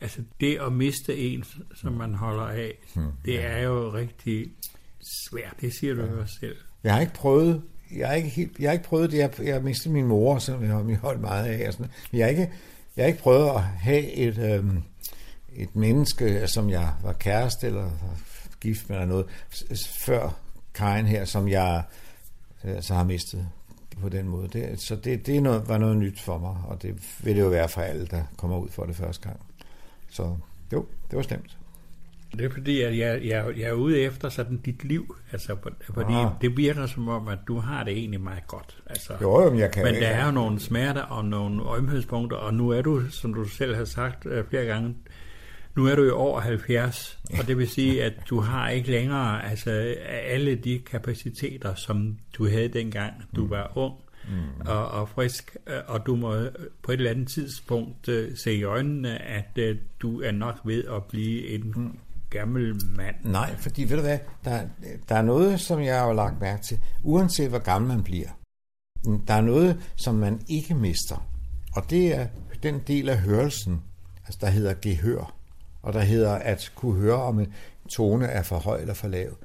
Altså, 0.00 0.22
det 0.40 0.58
at 0.66 0.72
miste 0.72 1.18
en, 1.18 1.44
som 1.74 1.92
man 1.92 2.14
holder 2.14 2.44
af, 2.46 2.74
Hmm. 2.94 3.12
det 3.24 3.44
er 3.44 3.58
jo 3.58 3.92
rigtig 3.92 4.46
svært. 5.28 5.54
Det 5.60 5.72
siger 5.80 5.94
du 5.94 6.02
jo 6.04 6.20
også 6.20 6.34
selv. 6.40 6.56
Jeg 6.84 6.94
har 6.94 7.00
ikke 7.00 7.14
prøvet, 7.14 7.62
jeg 7.96 8.08
har 8.08 8.14
ikke, 8.14 8.28
helt, 8.28 8.58
jeg 8.58 8.68
har 8.68 8.72
ikke 8.72 8.84
prøvet 8.84 9.12
det. 9.12 9.18
Jeg, 9.18 9.30
jeg 9.44 9.54
har 9.54 9.60
mistet 9.60 9.92
min 9.92 10.06
mor, 10.06 10.38
som 10.38 10.62
jeg 10.62 10.70
har 10.70 10.96
holdt 11.00 11.20
meget 11.20 11.46
af. 11.46 11.68
Og 11.68 11.72
sådan. 11.72 11.90
Men 12.10 12.18
jeg 12.18 12.26
har, 12.26 12.30
ikke, 12.30 12.50
jeg 12.96 13.02
har 13.02 13.06
ikke 13.06 13.22
prøvet 13.22 13.48
at 13.48 13.60
have 13.60 14.12
et, 14.12 14.38
øhm, 14.38 14.82
et 15.52 15.76
menneske, 15.76 16.24
øh, 16.24 16.48
som 16.48 16.70
jeg 16.70 16.92
var 17.02 17.12
kæreste 17.12 17.66
eller 17.66 17.90
gift 18.60 18.88
med 18.88 18.96
eller 18.96 19.08
noget, 19.08 19.26
før 20.00 20.38
Karen 20.74 21.06
her, 21.06 21.24
som 21.24 21.48
jeg 21.48 21.82
øh, 22.64 22.82
så 22.82 22.94
har 22.94 23.04
mistet 23.04 23.48
på 24.00 24.08
den 24.08 24.28
måde. 24.28 24.48
Det, 24.48 24.82
så 24.82 24.96
det, 24.96 25.26
det 25.26 25.36
er 25.36 25.40
noget, 25.40 25.68
var 25.68 25.78
noget 25.78 25.96
nyt 25.96 26.20
for 26.20 26.38
mig, 26.38 26.56
og 26.66 26.82
det 26.82 26.94
vil 27.22 27.36
det 27.36 27.42
jo 27.42 27.48
være 27.48 27.68
for 27.68 27.80
alle, 27.80 28.06
der 28.06 28.22
kommer 28.36 28.58
ud 28.58 28.68
for 28.68 28.84
det 28.84 28.96
første 28.96 29.28
gang. 29.28 29.40
Så 30.10 30.36
jo, 30.72 30.86
det 31.10 31.16
var 31.16 31.22
slemt. 31.22 31.58
Det 32.32 32.44
er 32.44 32.50
fordi, 32.50 32.80
at 32.82 32.98
jeg, 32.98 33.20
jeg, 33.24 33.44
jeg 33.56 33.68
er 33.68 33.72
ude 33.72 33.98
efter 34.00 34.28
sådan 34.28 34.56
dit 34.56 34.84
liv. 34.84 35.16
Altså, 35.32 35.56
fordi 35.94 36.12
Ah. 36.12 36.30
det 36.40 36.56
virker 36.56 36.86
som 36.86 37.08
om, 37.08 37.28
at 37.28 37.38
du 37.48 37.58
har 37.58 37.84
det 37.84 37.92
egentlig 37.92 38.20
meget 38.20 38.46
godt. 38.46 38.78
Altså, 38.86 39.12
Jo, 39.22 39.42
jo, 39.42 39.50
men 39.50 39.58
jeg 39.58 39.70
kan 39.72 39.84
Men 39.84 39.94
der 39.94 40.06
er 40.08 40.26
jo 40.26 40.30
nogle 40.32 40.60
smerter 40.60 41.02
og 41.02 41.24
nogle 41.24 41.62
ømhedspunkter, 41.76 42.36
og 42.36 42.54
nu 42.54 42.70
er 42.70 42.82
du, 42.82 43.02
som 43.10 43.34
du 43.34 43.44
selv 43.44 43.74
har 43.74 43.84
sagt 43.84 44.26
øh, 44.26 44.44
flere 44.50 44.64
gange, 44.64 44.96
nu 45.76 45.86
er 45.86 45.94
du 45.94 46.02
jo 46.04 46.16
over 46.16 46.40
70, 46.40 47.18
og 47.40 47.46
det 47.46 47.58
vil 47.58 47.68
sige, 47.68 48.04
at 48.04 48.12
du 48.30 48.40
har 48.40 48.68
ikke 48.70 48.90
længere 48.90 49.44
altså, 49.50 49.70
alle 50.08 50.54
de 50.54 50.78
kapaciteter, 50.90 51.74
som 51.74 52.18
du 52.38 52.48
havde 52.48 52.68
dengang, 52.68 53.12
du 53.36 53.46
var 53.46 53.72
ung 53.74 53.94
Mm. 54.30 54.66
og, 54.66 54.88
og 54.88 55.08
frisk, 55.08 55.56
øh, 55.66 55.74
og 55.86 56.06
du 56.06 56.16
må 56.16 56.34
på 56.82 56.92
et 56.92 56.96
eller 56.96 57.10
andet 57.10 57.28
tidspunkt 57.28 58.08
øh, 58.08 58.36
se 58.36 58.54
i 58.54 58.62
øjnene, 58.62 59.22
at 59.22 59.50
øh, 59.58 59.76
du 60.00 60.20
er 60.22 60.30
nok 60.32 60.54
ved 60.64 60.84
at 60.84 61.04
blive 61.04 61.46
en 61.48 61.72
Mm 61.76 61.98
gammel 62.30 62.86
mand. 62.96 63.16
Nej, 63.24 63.56
fordi 63.56 63.84
ved 63.84 63.96
du 63.96 64.02
hvad, 64.02 64.18
der, 64.44 64.62
der 65.08 65.14
er 65.14 65.22
noget, 65.22 65.60
som 65.60 65.82
jeg 65.82 66.00
har 66.00 66.12
lagt 66.12 66.40
mærke 66.40 66.62
til, 66.62 66.80
uanset 67.02 67.48
hvor 67.48 67.58
gammel 67.58 67.88
man 67.88 68.02
bliver. 68.02 68.28
Der 69.26 69.34
er 69.34 69.40
noget, 69.40 69.80
som 69.96 70.14
man 70.14 70.40
ikke 70.48 70.74
mister, 70.74 71.28
og 71.76 71.90
det 71.90 72.16
er 72.16 72.26
den 72.62 72.78
del 72.86 73.08
af 73.08 73.18
hørelsen, 73.18 73.82
altså 74.24 74.38
der 74.40 74.50
hedder 74.50 74.74
gehør, 74.82 75.34
og 75.82 75.92
der 75.92 76.00
hedder 76.00 76.34
at 76.34 76.72
kunne 76.74 77.00
høre, 77.00 77.22
om 77.22 77.40
en 77.40 77.52
tone 77.88 78.26
er 78.26 78.42
for 78.42 78.58
høj 78.58 78.80
eller 78.80 78.94
for 78.94 79.08
lav. 79.08 79.36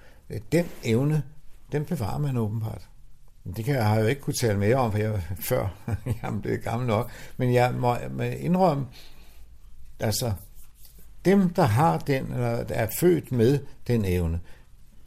Den 0.51 0.65
evne, 0.83 1.23
den 1.71 1.85
bevarer 1.85 2.17
man 2.17 2.37
åbenbart. 2.37 2.89
Det 3.55 3.65
kan 3.65 3.75
jeg, 3.75 3.85
har 3.87 3.95
jeg 3.95 4.03
jo 4.03 4.07
ikke 4.07 4.21
kunne 4.21 4.33
tale 4.33 4.59
mere 4.59 4.75
om, 4.75 4.91
for 4.91 4.99
jeg 4.99 5.21
før 5.39 5.67
jeg 6.21 6.39
blev 6.41 6.57
gammel 6.57 6.87
nok. 6.87 7.11
Men 7.37 7.53
jeg 7.53 7.73
må 7.73 7.95
indrømme, 8.39 8.85
altså 9.99 10.33
dem, 11.25 11.49
der 11.49 11.63
har 11.63 11.97
den, 11.97 12.33
eller 12.33 12.65
er 12.69 12.87
født 12.99 13.31
med 13.31 13.59
den 13.87 14.05
evne, 14.05 14.39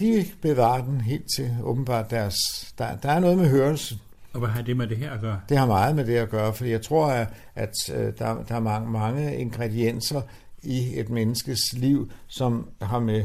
de 0.00 0.24
bevarer 0.42 0.85
den 0.85 1.00
helt 1.00 1.26
til 1.37 1.57
åbenbart 1.62 2.11
deres... 2.11 2.37
Der, 2.79 2.96
der 2.96 3.11
er 3.11 3.18
noget 3.18 3.38
med 3.38 3.50
hørelse. 3.50 3.98
Og 4.33 4.38
hvad 4.38 4.48
har 4.48 4.62
det 4.62 4.76
med 4.76 4.87
det 4.87 4.96
her 4.96 5.12
at 5.12 5.20
gøre? 5.20 5.40
Det 5.48 5.59
har 5.59 5.66
meget 5.66 5.96
med 5.96 6.07
det 6.07 6.16
at 6.16 6.31
gøre, 6.31 6.55
fordi 6.55 6.70
jeg 6.70 6.83
tror, 6.83 7.07
at, 7.07 7.29
at 7.55 7.72
øh, 7.94 8.12
der, 8.18 8.44
der 8.44 8.55
er 8.55 8.61
mange, 8.61 8.90
mange 8.90 9.37
ingredienser 9.37 10.22
i 10.62 11.00
et 11.00 11.09
menneskes 11.09 11.61
liv, 11.72 12.11
som 12.26 12.70
har 12.83 12.98
med 12.98 13.24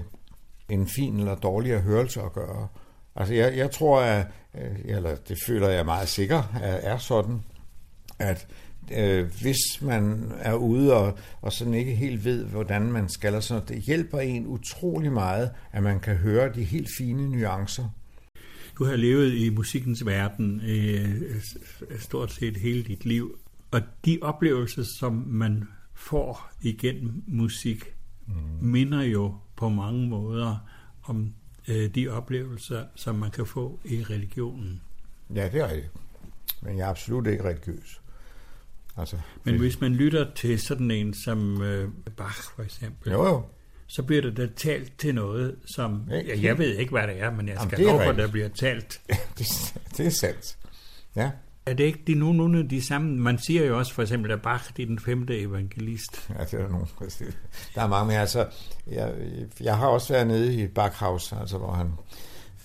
en 0.69 0.87
fin 0.87 1.19
eller 1.19 1.35
dårligere 1.35 1.81
hørelse 1.81 2.21
at 2.21 2.33
gøre. 2.33 2.67
Altså 3.15 3.33
jeg, 3.33 3.57
jeg 3.57 3.71
tror, 3.71 4.01
at, 4.01 4.25
øh, 4.55 4.79
eller 4.85 5.15
det 5.15 5.37
føler 5.45 5.69
jeg 5.69 5.85
meget 5.85 6.07
sikker, 6.07 6.59
at 6.61 6.79
er 6.83 6.97
sådan, 6.97 7.43
at 8.19 8.47
øh, 8.97 9.31
hvis 9.41 9.81
man 9.81 10.31
er 10.39 10.53
ude 10.53 10.93
og, 10.93 11.17
og 11.41 11.53
sådan 11.53 11.73
ikke 11.73 11.95
helt 11.95 12.25
ved, 12.25 12.45
hvordan 12.45 12.91
man 12.91 13.09
skal, 13.09 13.35
og 13.35 13.43
sådan, 13.43 13.67
det 13.67 13.81
hjælper 13.81 14.19
en 14.19 14.47
utrolig 14.47 15.11
meget, 15.11 15.51
at 15.71 15.83
man 15.83 15.99
kan 15.99 16.15
høre 16.15 16.53
de 16.53 16.63
helt 16.63 16.89
fine 16.97 17.29
nuancer. 17.29 17.89
Du 18.77 18.85
har 18.85 18.95
levet 18.95 19.33
i 19.33 19.49
musikkens 19.49 20.05
verden 20.05 20.61
øh, 20.67 21.21
stort 21.99 22.31
set 22.31 22.57
hele 22.57 22.83
dit 22.83 23.05
liv, 23.05 23.37
og 23.71 23.81
de 24.05 24.19
oplevelser, 24.21 24.83
som 24.99 25.23
man 25.27 25.63
får 25.93 26.51
igennem 26.61 27.23
musik, 27.27 27.95
mm. 28.27 28.33
minder 28.61 29.03
jo 29.03 29.35
på 29.55 29.69
mange 29.69 30.07
måder 30.07 30.57
om 31.03 31.33
øh, 31.67 31.95
de 31.95 32.07
oplevelser, 32.07 32.85
som 32.95 33.15
man 33.15 33.31
kan 33.31 33.45
få 33.45 33.79
i 33.85 34.03
religionen. 34.03 34.81
Ja, 35.35 35.49
det 35.49 35.61
er 35.61 35.69
rigtigt. 35.69 35.91
Men 36.61 36.77
jeg 36.77 36.85
er 36.85 36.89
absolut 36.89 37.27
ikke 37.27 37.43
religiøs. 37.43 38.00
Altså, 38.97 39.17
Men 39.43 39.57
hvis 39.57 39.81
man 39.81 39.93
lytter 39.95 40.25
til 40.35 40.59
sådan 40.61 40.91
en 40.91 41.13
som 41.13 41.61
øh, 41.61 41.89
Bach 42.17 42.41
for 42.55 42.63
eksempel, 42.63 43.11
jo, 43.11 43.25
jo. 43.27 43.43
så 43.87 44.03
bliver 44.03 44.21
der 44.21 44.31
da 44.31 44.47
talt 44.55 44.99
til 44.99 45.15
noget, 45.15 45.55
som... 45.75 46.03
Ja, 46.09 46.41
jeg 46.41 46.57
ved 46.57 46.75
ikke, 46.75 46.91
hvad 46.91 47.07
det 47.07 47.19
er, 47.21 47.31
men 47.31 47.47
jeg 47.47 47.55
Jamen, 47.55 47.69
skal 47.71 47.85
er 47.85 47.91
lov 47.91 48.01
for, 48.01 48.09
at 48.09 48.15
der 48.17 48.27
bliver 48.27 48.47
talt. 48.49 49.01
det, 49.37 49.47
det 49.97 50.05
er 50.05 50.09
sandt. 50.09 50.57
Ja, 51.15 51.31
Er 51.65 51.73
det 51.73 51.83
ikke 51.83 51.99
de 52.07 52.13
nu 52.13 52.33
nogle 52.33 52.59
af 52.59 52.69
de 52.69 52.85
samme? 52.85 53.17
Man 53.17 53.37
siger 53.39 53.65
jo 53.65 53.77
også 53.77 53.93
for 53.93 54.01
eksempel, 54.01 54.31
at 54.31 54.41
Bach 54.41 54.71
det 54.77 54.83
er 54.83 54.87
den 54.87 54.99
femte 54.99 55.39
evangelist. 55.39 56.29
ja 56.39 56.43
det 56.43 56.53
er 56.53 56.57
der 56.57 56.69
nogen. 56.69 56.87
Der 57.75 57.81
er 57.81 57.87
mange 57.87 58.07
mere. 58.07 58.19
Altså, 58.19 58.47
jeg, 58.87 59.13
jeg 59.61 59.77
har 59.77 59.87
også 59.87 60.13
været 60.13 60.27
nede 60.27 60.53
i 60.55 60.67
Bachhaus, 60.67 61.33
altså, 61.33 61.57
hvor 61.57 61.71
han 61.71 61.91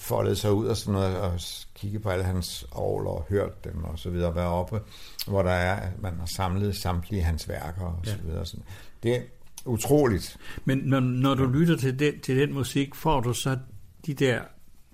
foldede 0.06 0.36
sig 0.36 0.52
ud 0.52 0.66
og 0.66 0.76
sådan 0.76 0.92
noget, 0.92 1.16
og 1.16 1.32
kigge 1.74 1.98
på 2.00 2.08
alle 2.10 2.24
hans 2.24 2.66
ovler 2.72 3.10
og 3.10 3.26
hørt 3.28 3.64
dem 3.64 3.84
og 3.84 3.98
så 3.98 4.10
videre, 4.10 4.34
være 4.34 4.48
oppe, 4.48 4.80
hvor 5.26 5.42
der 5.42 5.50
er, 5.50 5.88
man 6.00 6.14
har 6.18 6.26
samlet 6.36 6.76
samtlige 6.76 7.22
hans 7.22 7.48
værker 7.48 7.82
og 7.84 8.00
så 8.04 8.10
Ja. 8.24 8.28
videre. 8.30 8.46
Sådan. 8.46 8.64
Det 9.02 9.16
er 9.16 9.20
utroligt. 9.64 10.36
Men 10.64 10.78
når, 10.78 11.00
når 11.00 11.34
du 11.34 11.46
lytter 11.46 11.76
til 11.76 11.98
den, 11.98 12.20
til 12.20 12.36
den 12.38 12.52
musik, 12.54 12.94
får 12.94 13.20
du 13.20 13.32
så 13.32 13.58
de 14.06 14.14
der 14.14 14.40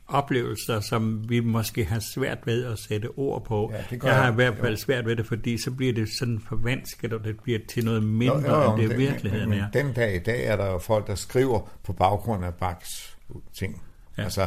oplevelser, 0.09 0.81
som 0.81 1.29
vi 1.29 1.41
måske 1.41 1.85
har 1.85 2.03
svært 2.15 2.39
ved 2.47 2.65
at 2.65 2.79
sætte 2.79 3.07
ord 3.17 3.45
på. 3.45 3.73
Ja, 3.75 3.97
jeg 4.05 4.17
har 4.17 4.33
i 4.33 4.35
hvert 4.35 4.55
fald 4.59 4.71
Jo. 4.71 4.77
svært 4.77 5.07
ved 5.07 5.17
det, 5.17 5.27
fordi 5.27 5.59
så 5.63 5.71
bliver 5.71 5.93
det 5.93 6.09
sådan 6.19 6.41
forvansket, 6.49 7.13
og 7.13 7.25
det 7.25 7.41
bliver 7.43 7.59
til 7.69 7.85
noget 7.85 8.03
mindre, 8.03 8.35
jo, 8.57 8.57
jo, 8.57 8.63
jo, 8.63 8.73
end 8.73 8.81
det 8.83 8.91
den- 8.91 8.99
virkeligheden 8.99 9.51
men, 9.51 9.59
er. 9.59 9.71
den 9.71 9.93
dag 9.93 10.15
i 10.15 10.19
dag 10.19 10.47
er 10.47 10.57
der 10.57 10.67
jo 10.67 10.79
folk, 10.79 11.07
der 11.07 11.15
skriver 11.15 11.71
på 11.85 11.93
baggrund 11.93 12.45
af 12.45 12.55
Bachs 12.55 13.17
ting. 13.59 13.83
Ja. 14.19 14.23
Altså, 14.23 14.47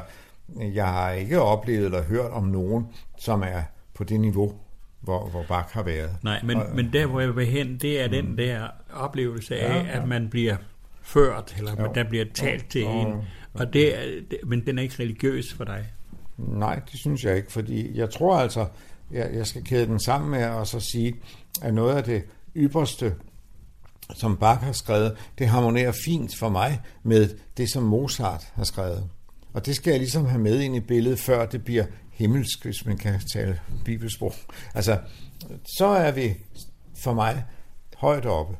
jeg 0.73 0.87
har 0.87 1.11
ikke 1.11 1.41
oplevet 1.41 1.85
eller 1.85 2.03
hørt 2.03 2.31
om 2.31 2.43
nogen, 2.43 2.85
som 3.17 3.41
er 3.41 3.61
på 3.93 4.03
det 4.03 4.19
niveau, 4.19 4.53
hvor, 5.01 5.29
hvor 5.29 5.45
Bach 5.47 5.73
har 5.73 5.83
været. 5.83 6.17
Nej, 6.23 6.41
men, 6.43 6.57
Og- 6.57 6.75
men 6.75 6.93
der, 6.93 7.05
hvor 7.05 7.19
jeg 7.19 7.35
vil 7.35 7.45
hen, 7.45 7.77
det 7.77 8.01
er 8.01 8.07
den 8.07 8.37
der 8.37 8.67
oplevelse 8.93 9.55
af, 9.59 9.99
at 10.01 10.07
man 10.07 10.29
bliver 10.29 10.55
ført, 11.01 11.55
eller 11.57 11.83
Jo. 11.83 11.91
der 11.95 12.03
bliver 12.09 12.25
talt 12.33 12.69
til 12.69 12.81
Jo. 12.81 12.89
en. 12.89 13.13
Og 13.53 13.73
det 13.73 13.97
er, 13.99 14.21
det, 14.31 14.39
men 14.45 14.65
den 14.65 14.77
er 14.79 14.83
ikke 14.83 14.95
religiøs 14.99 15.53
for 15.53 15.63
dig. 15.63 15.85
Nej, 16.37 16.75
det 16.91 16.99
synes 16.99 17.23
jeg 17.23 17.35
ikke, 17.35 17.51
fordi 17.51 17.97
jeg 17.97 18.09
tror 18.09 18.37
altså, 18.37 18.65
jeg, 19.11 19.29
jeg 19.33 19.47
skal 19.47 19.63
kæde 19.63 19.85
den 19.85 19.99
sammen 19.99 20.31
med 20.31 20.45
og 20.45 20.67
så 20.67 20.79
sige, 20.79 21.15
at 21.61 21.73
noget 21.73 21.95
af 21.95 22.03
det 22.03 22.23
ypperste, 22.55 23.15
som 24.15 24.37
Bach 24.37 24.61
har 24.61 24.71
skrevet, 24.71 25.17
det 25.39 25.47
harmonerer 25.47 25.91
fint 26.05 26.35
for 26.39 26.49
mig 26.49 26.81
med 27.03 27.29
det, 27.57 27.69
som 27.69 27.83
Mozart 27.83 28.43
har 28.55 28.63
skrevet. 28.63 29.09
Og 29.55 29.65
det 29.65 29.75
skal 29.75 29.91
jeg 29.91 29.99
ligesom 29.99 30.25
have 30.25 30.41
med 30.41 30.59
ind 30.59 30.75
i 30.75 30.79
billedet, 30.79 31.19
før 31.19 31.45
det 31.45 31.63
bliver 31.63 31.85
himmelsk, 32.11 32.63
hvis 32.63 32.85
man 32.85 32.97
kan 32.97 33.19
tale 33.33 33.59
bibelsprog. 33.85 34.33
Altså, 34.73 34.99
så 35.77 35.85
er 35.85 36.11
vi 36.11 36.37
for 36.95 37.13
mig 37.13 37.45
højt 37.97 38.25
oppe. 38.25 38.57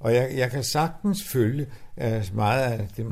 Og 0.00 0.14
jeg, 0.14 0.30
jeg 0.36 0.50
kan 0.50 0.64
sagtens 0.64 1.24
følge 1.24 1.66
uh, 1.96 2.36
meget 2.36 2.62
af 2.62 2.88
det 2.96 3.06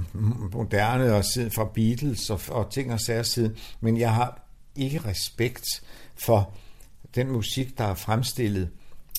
moderne 0.55 1.15
og 1.15 1.25
siden 1.25 1.51
fra 1.51 1.71
Beatles 1.75 2.31
og, 2.31 2.41
og 2.49 2.71
ting 2.71 2.93
og 2.93 3.01
sager 3.01 3.23
siden, 3.23 3.57
men 3.81 3.97
jeg 3.97 4.15
har 4.15 4.49
ikke 4.77 4.99
respekt 4.99 5.67
for 6.15 6.55
den 7.15 7.31
musik, 7.31 7.79
der 7.79 7.85
er 7.85 7.95
fremstillet 7.95 8.71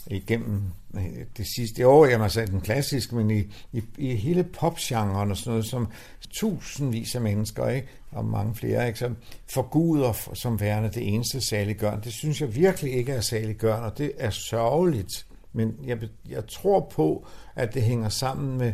igennem 0.08 0.62
øh, 0.96 1.04
det 1.38 1.46
sidste 1.56 1.88
år, 1.88 2.06
jamen 2.06 2.24
altså 2.24 2.46
den 2.46 2.62
klassiske, 2.62 3.16
men 3.16 3.32
i, 3.32 3.44
i, 3.74 3.84
i 3.98 4.16
hele 4.16 4.44
popgenren 4.44 5.32
og 5.32 5.38
sådan 5.38 5.52
noget, 5.52 5.66
som 5.66 5.88
tusindvis 6.30 7.16
af 7.16 7.22
mennesker, 7.22 7.68
ikke? 7.70 7.88
og 8.12 8.26
mange 8.26 8.56
flere, 8.56 8.88
ikke? 8.88 9.00
som 9.00 9.18
forguder 9.50 10.12
for- 10.12 10.34
som 10.34 10.60
værende 10.60 10.89
det 10.89 11.08
eneste 11.13 11.42
saliggørende. 11.42 12.04
Det 12.04 12.13
synes 12.13 12.42
jeg 12.42 12.56
virkelig 12.56 12.94
ikke 12.94 13.12
er 13.12 13.22
saliggørende, 13.22 13.86
og 13.92 13.98
det 13.98 14.12
er 14.18 14.30
sørgeligt. 14.30 15.26
Men 15.54 15.76
jeg, 15.86 15.98
jeg 16.30 16.48
tror 16.48 16.89
på, 16.96 17.26
at 17.56 17.74
det 17.74 17.82
hænger 17.82 18.10
sammen 18.10 18.58
med 18.58 18.74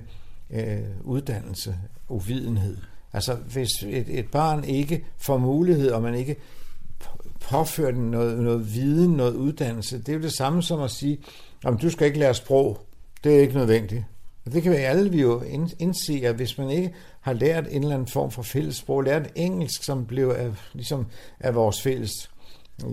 øh, 0.49 0.79
uddannelse, 1.03 1.77
uvidenhed. 2.09 2.77
Altså, 3.13 3.35
hvis 3.35 3.69
et, 3.83 4.19
et 4.19 4.31
barn 4.31 4.63
ikke 4.63 5.05
får 5.17 5.37
mulighed, 5.37 5.91
og 5.91 6.01
man 6.01 6.15
ikke 6.15 6.35
påføre 7.49 7.91
den 7.91 8.11
noget, 8.11 8.39
noget 8.39 8.73
viden, 8.73 9.11
noget 9.11 9.33
uddannelse, 9.33 9.97
det 9.97 10.09
er 10.09 10.13
jo 10.13 10.21
det 10.21 10.33
samme 10.33 10.63
som 10.63 10.81
at 10.81 10.91
sige, 10.91 11.17
om 11.65 11.77
du 11.77 11.89
skal 11.89 12.07
ikke 12.07 12.19
lære 12.19 12.33
sprog, 12.33 12.85
det 13.23 13.35
er 13.35 13.41
ikke 13.41 13.53
nødvendigt. 13.53 14.03
Og 14.45 14.53
det 14.53 14.63
kan 14.63 14.71
vi 14.71 14.77
alle 14.77 15.11
vi 15.11 15.21
jo 15.21 15.41
indse, 15.79 16.21
at 16.23 16.35
hvis 16.35 16.57
man 16.57 16.69
ikke 16.69 16.93
har 17.21 17.33
lært 17.33 17.67
en 17.69 17.81
eller 17.81 17.95
anden 17.95 18.07
form 18.07 18.31
for 18.31 18.41
fælles 18.41 18.75
sprog, 18.75 19.03
lært 19.03 19.31
engelsk, 19.35 19.83
som 19.83 20.05
blev 20.05 20.29
af, 20.29 20.51
ligesom 20.73 21.05
af 21.39 21.55
vores 21.55 21.81
fælles, 21.81 22.29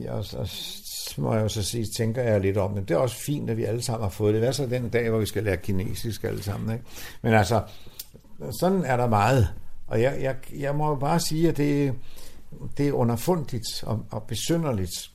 ja, 0.02 0.12
og 0.12 0.24
så 0.48 1.14
må 1.18 1.34
jeg 1.34 1.42
jo 1.42 1.48
så 1.48 1.62
sige, 1.62 1.86
tænker 1.96 2.22
jeg 2.22 2.40
lidt 2.40 2.56
om, 2.56 2.70
men 2.70 2.84
det 2.84 2.90
er 2.90 2.98
også 2.98 3.16
fint, 3.16 3.50
at 3.50 3.56
vi 3.56 3.64
alle 3.64 3.82
sammen 3.82 4.02
har 4.02 4.10
fået 4.10 4.34
det. 4.34 4.42
Hvad 4.42 4.52
så 4.52 4.66
den 4.66 4.88
dag, 4.88 5.10
hvor 5.10 5.18
vi 5.18 5.26
skal 5.26 5.44
lære 5.44 5.56
kinesisk 5.56 6.24
alle 6.24 6.42
sammen? 6.42 6.72
Ikke? 6.72 6.84
Men 7.22 7.34
altså, 7.34 7.62
sådan 8.60 8.84
er 8.84 8.96
der 8.96 9.08
meget. 9.08 9.48
Og 9.86 10.02
jeg, 10.02 10.18
jeg, 10.20 10.36
jeg 10.58 10.74
må 10.74 10.94
bare 10.94 11.20
sige, 11.20 11.48
at 11.48 11.56
det, 11.56 11.94
det 12.76 12.88
er 12.88 12.92
underfundigt 12.92 13.84
og, 13.86 14.06
og 14.10 14.22
besynderligt. 14.22 15.12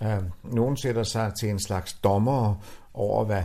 Uh, 0.00 0.52
nogen 0.54 0.76
sætter 0.76 1.02
sig 1.02 1.32
til 1.40 1.50
en 1.50 1.60
slags 1.60 1.92
dommer 1.92 2.64
over, 2.94 3.24
hvad 3.24 3.44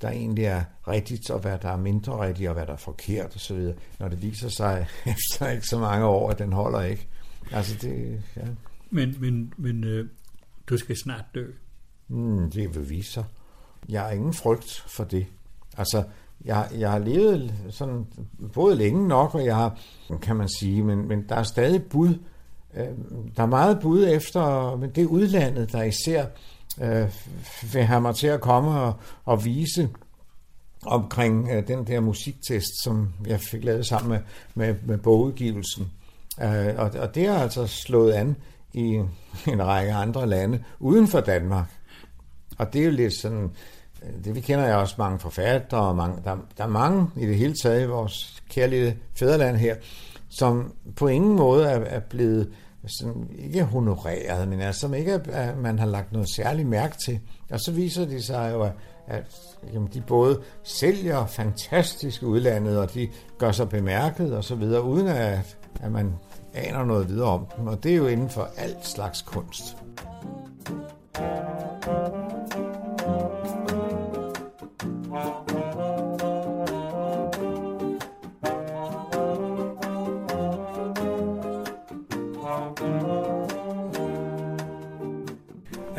der 0.00 0.10
egentlig 0.10 0.44
er 0.44 0.64
rigtigt, 0.88 1.30
og 1.30 1.40
hvad 1.40 1.58
der 1.58 1.68
er 1.68 1.76
mindre 1.76 2.26
rigtigt, 2.26 2.48
og 2.48 2.54
hvad 2.54 2.66
der 2.66 2.72
er 2.72 2.76
forkert 2.76 3.36
osv., 3.36 3.72
når 3.98 4.08
det 4.08 4.22
viser 4.22 4.48
sig 4.48 4.86
efter 5.06 5.50
ikke 5.50 5.66
så 5.66 5.78
mange 5.78 6.06
år, 6.06 6.30
at 6.30 6.38
den 6.38 6.52
holder 6.52 6.82
ikke. 6.82 7.08
Altså 7.52 7.76
det, 7.82 8.22
ja, 8.36 8.42
Men, 8.90 9.16
men, 9.20 9.52
men 9.56 9.84
øh, 9.84 10.08
du 10.66 10.76
skal 10.76 10.96
snart 10.96 11.24
dø. 11.34 11.50
mm, 12.08 12.50
det 12.50 12.74
vil 12.74 12.90
vise 12.90 13.12
sig. 13.12 13.24
Jeg 13.88 14.02
har 14.02 14.10
ingen 14.10 14.34
frygt 14.34 14.84
for 14.86 15.04
det. 15.04 15.26
Altså, 15.76 16.04
jeg, 16.44 16.68
jeg 16.78 16.90
har 16.90 16.98
levet 16.98 17.54
sådan 17.70 18.06
både 18.52 18.76
længe 18.76 19.08
nok, 19.08 19.34
og 19.34 19.44
jeg 19.44 19.56
har, 19.56 19.78
kan 20.22 20.36
man 20.36 20.48
sige, 20.48 20.82
men, 20.82 21.08
men 21.08 21.28
der 21.28 21.34
er 21.34 21.42
stadig 21.42 21.82
bud. 21.82 22.18
Øh, 22.76 22.86
der 23.36 23.42
er 23.42 23.46
meget 23.46 23.80
bud 23.80 24.08
efter, 24.08 24.76
men 24.76 24.90
det 24.90 25.02
er 25.02 25.06
udlandet, 25.06 25.72
der 25.72 25.82
især 25.82 26.26
øh, 26.82 27.08
vil 27.72 27.82
have 27.82 28.00
mig 28.00 28.14
til 28.14 28.26
at 28.26 28.40
komme 28.40 28.80
og, 28.80 28.94
og 29.24 29.44
vise 29.44 29.88
omkring 30.86 31.48
øh, 31.50 31.68
den 31.68 31.86
der 31.86 32.00
musiktest, 32.00 32.82
som 32.84 33.12
jeg 33.26 33.40
fik 33.40 33.64
lavet 33.64 33.86
sammen 33.86 34.10
med, 34.10 34.20
med, 34.54 34.74
med 34.86 34.98
bogudgivelsen. 34.98 35.92
Øh, 36.42 36.74
og, 36.76 36.90
og 36.98 37.14
det 37.14 37.28
har 37.28 37.38
altså 37.38 37.66
slået 37.66 38.12
an 38.12 38.36
i 38.72 39.00
en 39.52 39.66
række 39.66 39.92
andre 39.92 40.26
lande 40.26 40.64
uden 40.78 41.08
for 41.08 41.20
Danmark. 41.20 41.66
Og 42.58 42.72
det 42.72 42.80
er 42.80 42.84
jo 42.84 42.90
lidt 42.90 43.14
sådan, 43.14 43.50
øh, 44.02 44.24
det 44.24 44.34
vi 44.34 44.40
kender 44.40 44.64
jeg 44.64 44.76
også 44.76 44.94
mange 44.98 45.18
forfattere, 45.18 45.80
og 45.80 45.96
mange, 45.96 46.22
der, 46.24 46.36
der 46.58 46.64
er 46.64 46.68
mange 46.68 47.06
i 47.16 47.26
det 47.26 47.36
hele 47.36 47.54
taget 47.62 47.82
i 47.82 47.86
vores 47.86 48.42
kærlige 48.50 48.98
fædreland 49.14 49.56
her, 49.56 49.76
som 50.28 50.72
på 50.96 51.06
ingen 51.06 51.36
måde 51.36 51.66
er, 51.66 51.78
er 51.78 52.00
blevet 52.00 52.52
sådan, 52.86 53.30
ikke 53.38 53.64
honoreret, 53.64 54.48
men 54.48 54.60
altså, 54.60 54.80
som 54.80 54.94
ikke 54.94 55.12
at 55.12 55.58
man 55.58 55.78
har 55.78 55.86
lagt 55.86 56.12
noget 56.12 56.28
særligt 56.28 56.68
mærke 56.68 56.96
til. 57.04 57.20
Og 57.50 57.60
så 57.60 57.72
viser 57.72 58.04
det 58.04 58.24
sig 58.24 58.50
jo, 58.52 58.62
at, 58.62 58.72
at 59.06 59.24
jamen, 59.72 59.88
de 59.94 60.00
både 60.00 60.40
sælger 60.62 61.26
fantastisk 61.26 62.22
udlandet, 62.22 62.78
og 62.78 62.94
de 62.94 63.08
gør 63.38 63.52
sig 63.52 63.68
bemærket 63.68 64.36
og 64.36 64.44
så 64.44 64.54
videre, 64.54 64.82
uden 64.82 65.06
at, 65.06 65.56
at 65.80 65.92
man 65.92 66.12
aner 66.54 66.84
noget 66.84 67.08
videre 67.08 67.28
om 67.28 67.46
dem. 67.56 67.66
Og 67.66 67.82
det 67.82 67.92
er 67.92 67.96
jo 67.96 68.06
inden 68.06 68.30
for 68.30 68.48
alt 68.56 68.86
slags 68.86 69.22
kunst. 69.22 69.76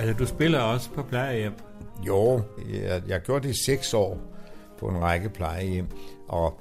Altså, 0.05 0.19
du 0.19 0.25
spiller 0.25 0.59
også 0.59 0.89
på 0.89 1.03
plejehjem. 1.03 1.53
Jo, 2.07 2.41
jeg, 2.73 3.01
jeg 3.07 3.21
gjorde 3.21 3.47
det 3.47 3.55
i 3.55 3.63
seks 3.65 3.93
år 3.93 4.21
på 4.79 4.87
en 4.87 5.01
række 5.01 5.29
plejehjem, 5.29 5.87
og 6.27 6.59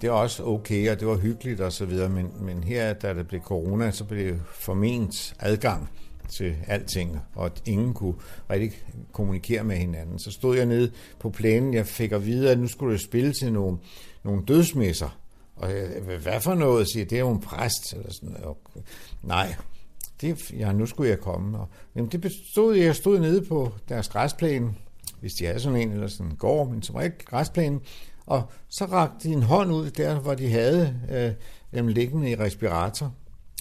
det 0.00 0.10
var 0.10 0.16
også 0.16 0.44
okay, 0.44 0.90
og 0.90 1.00
det 1.00 1.08
var 1.08 1.16
hyggeligt 1.16 1.60
og 1.60 1.72
så 1.72 1.84
videre, 1.84 2.08
men, 2.08 2.32
men 2.40 2.64
her, 2.64 2.92
da 2.92 3.14
det 3.14 3.28
blev 3.28 3.40
corona, 3.40 3.90
så 3.90 4.04
blev 4.04 4.26
det 4.26 4.40
forment 4.46 5.34
adgang 5.40 5.88
til 6.28 6.56
alting, 6.66 7.18
og 7.34 7.46
at 7.46 7.62
ingen 7.66 7.94
kunne 7.94 8.14
rigtig 8.50 8.72
kommunikere 9.12 9.64
med 9.64 9.76
hinanden. 9.76 10.18
Så 10.18 10.30
stod 10.30 10.56
jeg 10.56 10.66
nede 10.66 10.90
på 11.20 11.30
plænen, 11.30 11.74
jeg 11.74 11.86
fik 11.86 12.12
at 12.12 12.26
vide, 12.26 12.50
at 12.50 12.58
nu 12.58 12.66
skulle 12.66 12.92
jeg 12.92 13.00
spille 13.00 13.32
til 13.32 13.52
nogle, 13.52 13.78
nogle 14.24 14.44
dødsmesser. 14.48 15.18
Og 15.56 15.70
jeg, 15.70 15.88
hvad 16.22 16.40
for 16.40 16.54
noget, 16.54 16.88
siger 16.88 17.04
det 17.04 17.16
er 17.16 17.20
jo 17.20 17.30
en 17.30 17.40
præst. 17.40 17.92
Eller 17.92 18.12
sådan, 18.12 18.36
og, 18.42 18.58
nej, 19.22 19.54
det, 20.20 20.50
ja, 20.50 20.72
nu 20.72 20.86
skulle 20.86 21.10
jeg 21.10 21.20
komme. 21.20 21.58
Og, 21.58 21.68
jamen, 21.96 22.12
det 22.12 22.20
bestod, 22.20 22.76
jeg 22.76 22.96
stod 22.96 23.18
nede 23.18 23.44
på 23.44 23.72
deres 23.88 24.08
græsplæne, 24.08 24.74
hvis 25.20 25.32
de 25.32 25.46
havde 25.46 25.60
sådan 25.60 25.80
en 25.80 25.92
eller 25.92 26.06
sådan 26.06 26.32
en 26.32 26.36
gård, 26.36 26.68
men 26.68 26.82
som 26.82 26.94
var 26.94 27.02
ikke 27.02 27.24
græsplænen, 27.24 27.80
og 28.26 28.42
så 28.68 28.84
rakte 28.84 29.28
de 29.28 29.32
en 29.32 29.42
hånd 29.42 29.72
ud 29.72 29.90
der, 29.90 30.20
hvor 30.20 30.34
de 30.34 30.50
havde 30.50 31.00
øh, 31.10 31.32
dem 31.78 31.86
liggende 31.86 32.30
i 32.30 32.36
respirator, 32.36 33.14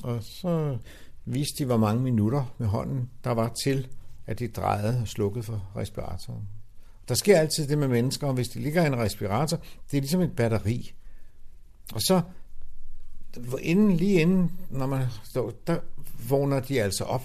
og 0.04 0.20
så 0.24 0.78
viste 1.26 1.58
de, 1.58 1.66
hvor 1.66 1.78
mange 1.78 2.04
minutter 2.04 2.56
med 2.58 2.68
hånden 2.68 3.10
der 3.24 3.32
var 3.32 3.54
til, 3.64 3.88
at 4.28 4.40
de 4.40 4.48
drejede 4.48 5.00
og 5.02 5.08
slukkede 5.08 5.44
for 5.44 5.72
respiratoren. 5.76 6.48
Der 7.08 7.16
sker 7.16 7.40
altid 7.40 7.68
det 7.68 7.78
med 7.78 7.88
mennesker, 7.88 8.28
og 8.28 8.34
hvis 8.34 8.48
de 8.48 8.60
ligger 8.60 8.84
i 8.84 8.88
en 8.88 8.98
respirator, 8.98 9.58
det 9.92 9.98
er 9.98 10.02
ligesom 10.02 10.22
et 10.22 10.36
batteri. 10.36 10.94
Og 11.94 12.02
så 12.02 12.22
inden, 13.62 13.98
lige 13.98 14.22
inden, 14.22 14.52
når 14.70 14.88
man 14.88 15.06
står, 15.24 15.52
der 15.68 15.80
vågner 16.30 16.60
de 16.60 16.82
altså 16.82 17.04
op. 17.04 17.24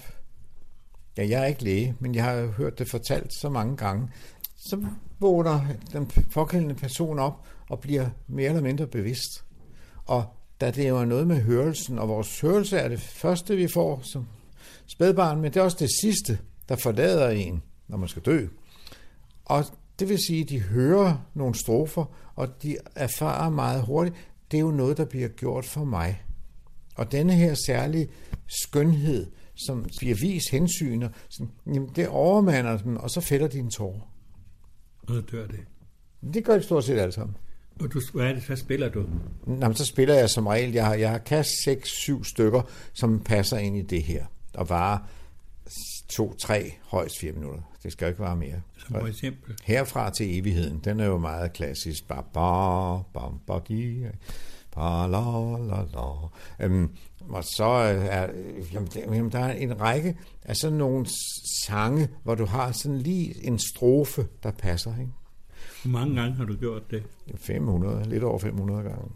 Ja, 1.17 1.27
jeg 1.27 1.41
er 1.41 1.45
ikke 1.45 1.63
læge, 1.63 1.95
men 1.99 2.15
jeg 2.15 2.23
har 2.23 2.45
hørt 2.45 2.79
det 2.79 2.89
fortalt 2.89 3.33
så 3.41 3.49
mange 3.49 3.77
gange. 3.77 4.09
Så 4.55 4.85
vågner 5.19 5.61
den 5.91 6.11
pågældende 6.33 6.75
person 6.75 7.19
op 7.19 7.45
og 7.69 7.79
bliver 7.79 8.09
mere 8.27 8.49
eller 8.49 8.61
mindre 8.61 8.87
bevidst. 8.87 9.43
Og 10.05 10.25
da 10.61 10.71
det 10.71 10.89
jo 10.89 10.97
er 10.97 11.05
noget 11.05 11.27
med 11.27 11.41
hørelsen, 11.41 11.99
og 11.99 12.09
vores 12.09 12.41
hørelse 12.41 12.77
er 12.77 12.87
det 12.87 12.99
første, 12.99 13.55
vi 13.55 13.67
får 13.67 13.99
som 14.03 14.27
spædbarn, 14.87 15.41
men 15.41 15.53
det 15.53 15.59
er 15.59 15.63
også 15.63 15.77
det 15.79 15.89
sidste, 16.01 16.39
der 16.69 16.75
forlader 16.75 17.29
en, 17.29 17.63
når 17.87 17.97
man 17.97 18.09
skal 18.09 18.21
dø. 18.21 18.47
Og 19.45 19.65
det 19.99 20.09
vil 20.09 20.19
sige, 20.27 20.43
at 20.43 20.49
de 20.49 20.59
hører 20.59 21.17
nogle 21.33 21.55
strofer, 21.55 22.05
og 22.35 22.63
de 22.63 22.77
erfarer 22.95 23.49
meget 23.49 23.83
hurtigt, 23.83 24.15
det 24.53 24.59
er 24.59 24.61
jo 24.61 24.71
noget, 24.71 24.97
der 24.97 25.05
bliver 25.05 25.27
gjort 25.27 25.65
for 25.65 25.83
mig. 25.83 26.23
Og 26.95 27.11
denne 27.11 27.33
her 27.33 27.53
særlige 27.65 28.07
skønhed, 28.47 29.31
som 29.55 29.85
bliver 29.97 30.15
vist 30.15 30.51
hensyn, 30.51 31.07
jamen 31.65 31.89
det 31.95 32.07
overmander 32.07 32.77
dem, 32.77 32.97
og 32.97 33.09
så 33.09 33.21
fælder 33.21 33.47
de 33.47 33.59
en 33.59 33.69
tår. 33.69 34.13
Og 35.07 35.15
så 35.15 35.21
dør 35.21 35.47
det. 35.47 35.59
Det 36.33 36.45
gør 36.45 36.57
de 36.57 36.63
stort 36.63 36.83
set 36.83 36.99
alle 36.99 37.11
sammen. 37.11 37.37
Og 37.79 37.93
du, 37.93 38.01
hvad 38.13 38.25
er 38.25 38.33
det, 38.33 38.43
så 38.43 38.55
spiller 38.55 38.89
du? 38.89 39.05
Jamen, 39.47 39.75
så 39.75 39.85
spiller 39.85 40.15
jeg 40.15 40.29
som 40.29 40.47
regel, 40.47 40.71
jeg 40.71 40.85
har, 40.85 40.93
jeg 40.93 41.09
har 41.09 41.17
kast 41.17 41.49
6-7 41.49 42.23
stykker, 42.23 42.61
som 42.93 43.19
passer 43.19 43.57
ind 43.57 43.77
i 43.77 43.81
det 43.81 44.03
her, 44.03 44.25
og 44.53 44.69
varer 44.69 44.97
2-3, 46.11 46.73
højst 46.83 47.19
4 47.19 47.31
minutter. 47.31 47.61
Det 47.83 47.91
skal 47.91 48.07
ikke 48.07 48.19
vare 48.19 48.35
mere. 48.35 48.61
Som 48.77 48.95
for 48.99 49.07
eksempel? 49.07 49.55
Herfra 49.63 50.09
til 50.09 50.39
evigheden, 50.39 50.79
den 50.83 50.99
er 50.99 51.05
jo 51.05 51.17
meget 51.17 51.53
klassisk. 51.53 52.07
Ba, 52.07 52.21
ba, 52.33 52.97
bam, 53.13 53.39
ba, 53.47 53.59
di, 53.67 54.05
ba, 54.75 55.07
la, 55.07 55.57
la, 55.57 55.83
la. 55.93 56.65
Um, 56.65 56.91
og 57.29 57.43
så 57.43 57.63
er 57.63 58.27
jamen, 58.73 58.89
jamen, 58.95 59.31
der 59.31 59.39
er 59.39 59.53
en 59.53 59.81
række 59.81 60.17
af 60.41 60.55
sådan 60.55 60.77
nogle 60.77 61.05
sange, 61.65 62.09
hvor 62.23 62.35
du 62.35 62.45
har 62.45 62.71
sådan 62.71 62.97
lige 62.97 63.47
en 63.47 63.59
strofe, 63.59 64.27
der 64.43 64.51
passer. 64.51 64.91
Ikke? 64.99 65.11
Hvor 65.83 65.91
mange 65.91 66.21
gange 66.21 66.35
har 66.35 66.45
du 66.45 66.55
gjort 66.55 66.91
det? 66.91 67.03
500, 67.35 68.09
lidt 68.09 68.23
over 68.23 68.39
500 68.39 68.83
gange. 68.83 69.11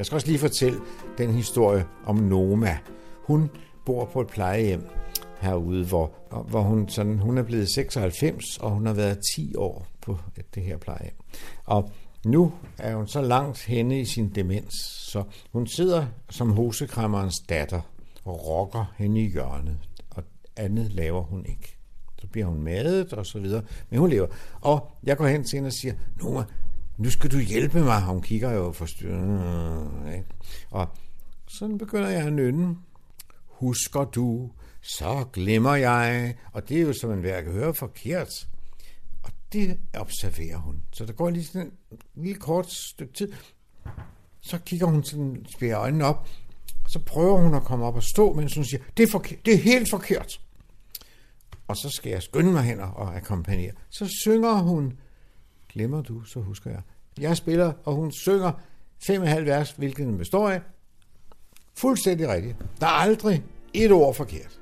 Jeg 0.00 0.06
skal 0.06 0.16
også 0.16 0.26
lige 0.26 0.38
fortælle 0.38 0.80
den 1.18 1.34
historie 1.34 1.86
om 2.04 2.16
Noma. 2.16 2.78
Hun 3.24 3.50
bor 3.86 4.04
på 4.04 4.20
et 4.20 4.26
plejehjem 4.26 4.88
herude, 5.40 5.84
hvor, 5.84 6.12
hvor 6.48 6.60
hun, 6.60 6.88
sådan, 6.88 7.18
hun 7.18 7.38
er 7.38 7.42
blevet 7.42 7.68
96, 7.68 8.58
og 8.58 8.70
hun 8.70 8.86
har 8.86 8.92
været 8.92 9.18
10 9.36 9.54
år 9.56 9.86
på 10.00 10.18
det 10.54 10.62
her 10.62 10.76
plejehjem. 10.76 11.14
Og 11.64 11.90
nu 12.24 12.52
er 12.78 12.96
hun 12.96 13.08
så 13.08 13.22
langt 13.22 13.64
henne 13.64 14.00
i 14.00 14.04
sin 14.04 14.34
demens, 14.34 14.74
så 15.12 15.22
hun 15.52 15.66
sidder 15.66 16.06
som 16.30 16.50
hosekræmmerens 16.50 17.40
datter 17.48 17.80
og 18.24 18.46
rokker 18.46 18.94
hen 18.98 19.16
i 19.16 19.30
hjørnet, 19.30 19.78
og 20.10 20.22
andet 20.56 20.92
laver 20.92 21.22
hun 21.22 21.46
ikke. 21.46 21.76
Så 22.20 22.26
bliver 22.26 22.46
hun 22.46 22.62
madet 22.62 23.12
og 23.12 23.26
så 23.26 23.40
videre, 23.40 23.62
men 23.90 23.98
hun 24.00 24.10
lever. 24.10 24.26
Og 24.60 24.90
jeg 25.02 25.16
går 25.16 25.26
hen 25.26 25.44
til 25.44 25.56
hende 25.56 25.66
og 25.66 25.72
siger, 25.72 25.94
Noma, 26.22 26.44
nu 27.00 27.10
skal 27.10 27.30
du 27.30 27.38
hjælpe 27.38 27.80
mig. 27.80 28.02
Hun 28.02 28.22
kigger 28.22 28.50
jo 28.50 28.72
forstyrret. 28.72 29.90
Øh, 30.06 30.20
og 30.70 30.88
sådan 31.48 31.78
begynder 31.78 32.08
jeg 32.08 32.26
at 32.26 32.32
nynne. 32.32 32.76
Husker 33.46 34.04
du, 34.04 34.50
så 34.80 35.24
glemmer 35.32 35.74
jeg. 35.74 36.34
Og 36.52 36.68
det 36.68 36.76
er 36.76 36.82
jo 36.82 36.92
som 36.92 37.10
en 37.10 37.22
værk 37.22 37.44
høre 37.44 37.74
forkert. 37.74 38.48
Og 39.22 39.32
det 39.52 39.78
observerer 39.94 40.56
hun. 40.56 40.82
Så 40.92 41.06
der 41.06 41.12
går 41.12 41.30
lige 41.30 41.44
sådan 41.44 41.72
en 41.90 41.98
lille 42.14 42.40
kort 42.40 42.70
stykke 42.70 43.12
tid. 43.12 43.32
Så 44.40 44.58
kigger 44.58 44.86
hun 44.86 45.04
sådan, 45.04 45.46
spærer 45.56 45.80
øjnene 45.80 46.04
op. 46.04 46.28
Så 46.88 46.98
prøver 46.98 47.38
hun 47.38 47.54
at 47.54 47.62
komme 47.62 47.84
op 47.84 47.96
og 47.96 48.02
stå, 48.02 48.32
mens 48.32 48.54
hun 48.54 48.64
siger, 48.64 48.82
det 48.96 49.02
er, 49.02 49.10
forkert, 49.10 49.46
det 49.46 49.54
er 49.54 49.58
helt 49.58 49.90
forkert. 49.90 50.40
Og 51.68 51.76
så 51.76 51.90
skal 51.90 52.10
jeg 52.10 52.22
skynde 52.22 52.52
mig 52.52 52.62
hen 52.62 52.80
og 52.80 53.16
akkompagnere. 53.16 53.72
Så 53.90 54.08
synger 54.22 54.52
hun, 54.52 54.98
glemmer 55.72 56.02
du, 56.02 56.24
så 56.24 56.40
husker 56.40 56.70
jeg. 56.70 56.80
Jeg 57.20 57.36
spiller, 57.36 57.72
og 57.84 57.94
hun 57.94 58.12
synger 58.12 58.52
fem 58.98 59.22
og 59.22 59.28
halv 59.28 59.46
vers, 59.46 59.70
hvilket 59.70 60.06
den 60.06 60.18
består 60.18 60.48
af. 60.48 60.60
Fuldstændig 61.74 62.28
rigtigt. 62.28 62.56
Der 62.80 62.86
er 62.86 62.90
aldrig 62.90 63.44
et 63.74 63.92
ord 63.92 64.14
forkert. 64.14 64.60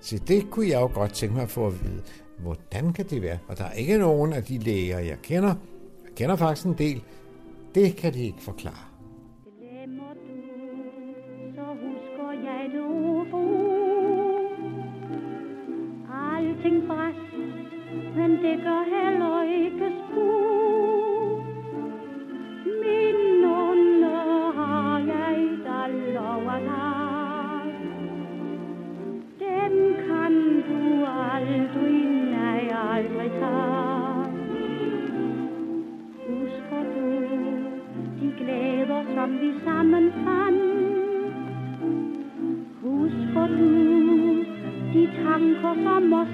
Så 0.00 0.18
det 0.28 0.50
kunne 0.50 0.68
jeg 0.68 0.80
jo 0.80 0.90
godt 0.94 1.12
tænke 1.12 1.34
mig 1.34 1.42
at 1.42 1.50
få 1.50 1.66
at 1.66 1.84
vide. 1.84 2.02
Hvordan 2.38 2.92
kan 2.92 3.06
det 3.10 3.22
være? 3.22 3.38
Og 3.48 3.58
der 3.58 3.64
er 3.64 3.72
ikke 3.72 3.98
nogen 3.98 4.32
af 4.32 4.44
de 4.44 4.58
læger, 4.58 4.98
jeg 4.98 5.18
kender, 5.22 5.54
jeg 6.04 6.14
kender 6.16 6.36
faktisk 6.36 6.66
en 6.66 6.74
del, 6.78 7.02
det 7.74 7.96
kan 7.96 8.14
de 8.14 8.24
ikke 8.24 8.42
forklare. 8.42 8.95
Glæder, 39.06 39.14
som 39.14 39.40
vi 39.40 39.52
sammen 39.64 40.12
fandt? 40.12 40.62
Husker 42.82 43.46
du 43.46 44.44
de 44.92 45.08
tanker, 45.24 45.74
som 45.84 46.12
os 46.12 46.28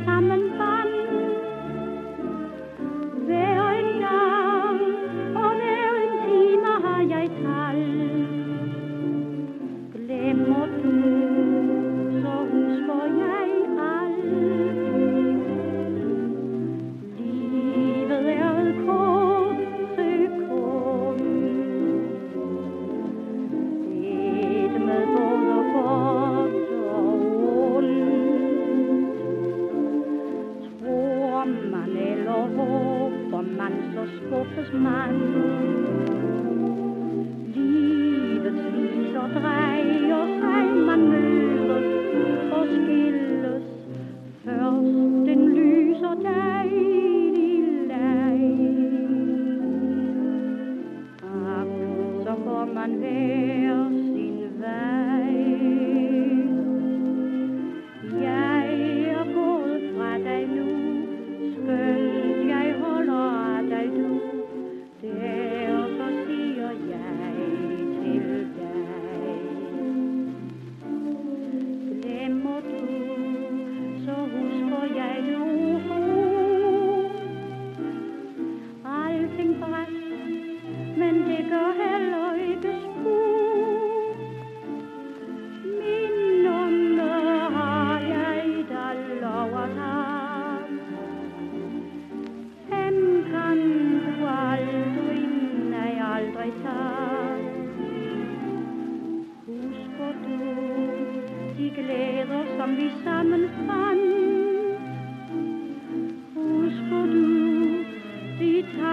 man 52.74 52.92
hver 53.00 53.61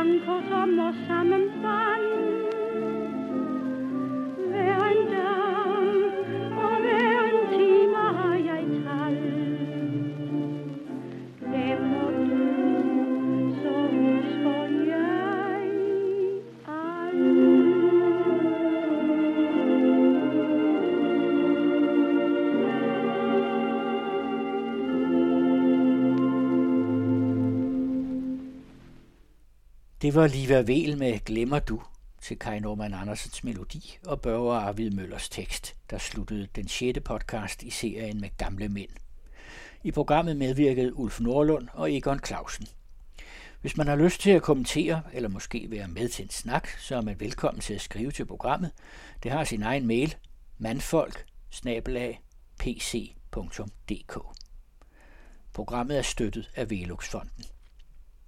Anko 0.10 0.36
to 0.50 0.62
mo 0.76 0.90
samym 1.06 1.46
panu. 1.62 2.39
Det 30.10 30.16
var 30.16 30.28
Liva 30.28 30.62
Vel 30.62 30.98
med 30.98 31.20
Glemmer 31.26 31.60
du 31.60 31.82
til 32.22 32.40
Kai 32.40 32.60
Norman 32.60 32.94
Andersens 32.94 33.44
melodi 33.44 33.98
og 34.06 34.22
Børge 34.22 34.54
Arvid 34.54 34.92
Møllers 34.92 35.30
tekst, 35.30 35.76
der 35.90 35.98
sluttede 35.98 36.48
den 36.56 36.68
sjette 36.68 37.02
podcast 37.02 37.64
i 37.64 37.70
serien 37.70 38.22
med 38.22 38.30
gamle 38.38 38.70
mænd. 38.70 38.90
I 39.84 39.92
programmet 39.92 40.38
medvirkede 40.38 40.96
Ulf 40.96 41.20
Nordlund 41.20 41.68
og 41.74 41.94
Egon 41.94 42.20
Clausen. 42.26 42.68
Hvis 43.62 43.78
man 43.78 43.88
har 43.88 43.96
lyst 43.96 44.22
til 44.22 44.32
at 44.32 44.42
kommentere, 44.42 45.02
eller 45.14 45.30
måske 45.30 45.68
være 45.70 45.88
med 45.88 46.10
til 46.10 46.24
en 46.24 46.30
snak, 46.30 46.68
så 46.68 46.96
er 46.96 47.02
man 47.02 47.20
velkommen 47.20 47.62
til 47.62 47.74
at 47.74 47.82
skrive 47.82 48.12
til 48.12 48.26
programmet. 48.26 48.72
Det 49.24 49.32
har 49.32 49.44
sin 49.44 49.64
egen 49.64 49.88
mail, 49.88 50.16
mandfolk 50.58 51.26
pc.dk. 52.60 54.18
Programmet 55.54 55.98
er 55.98 56.02
støttet 56.02 56.50
af 56.56 56.70
Veluxfonden. 56.70 57.44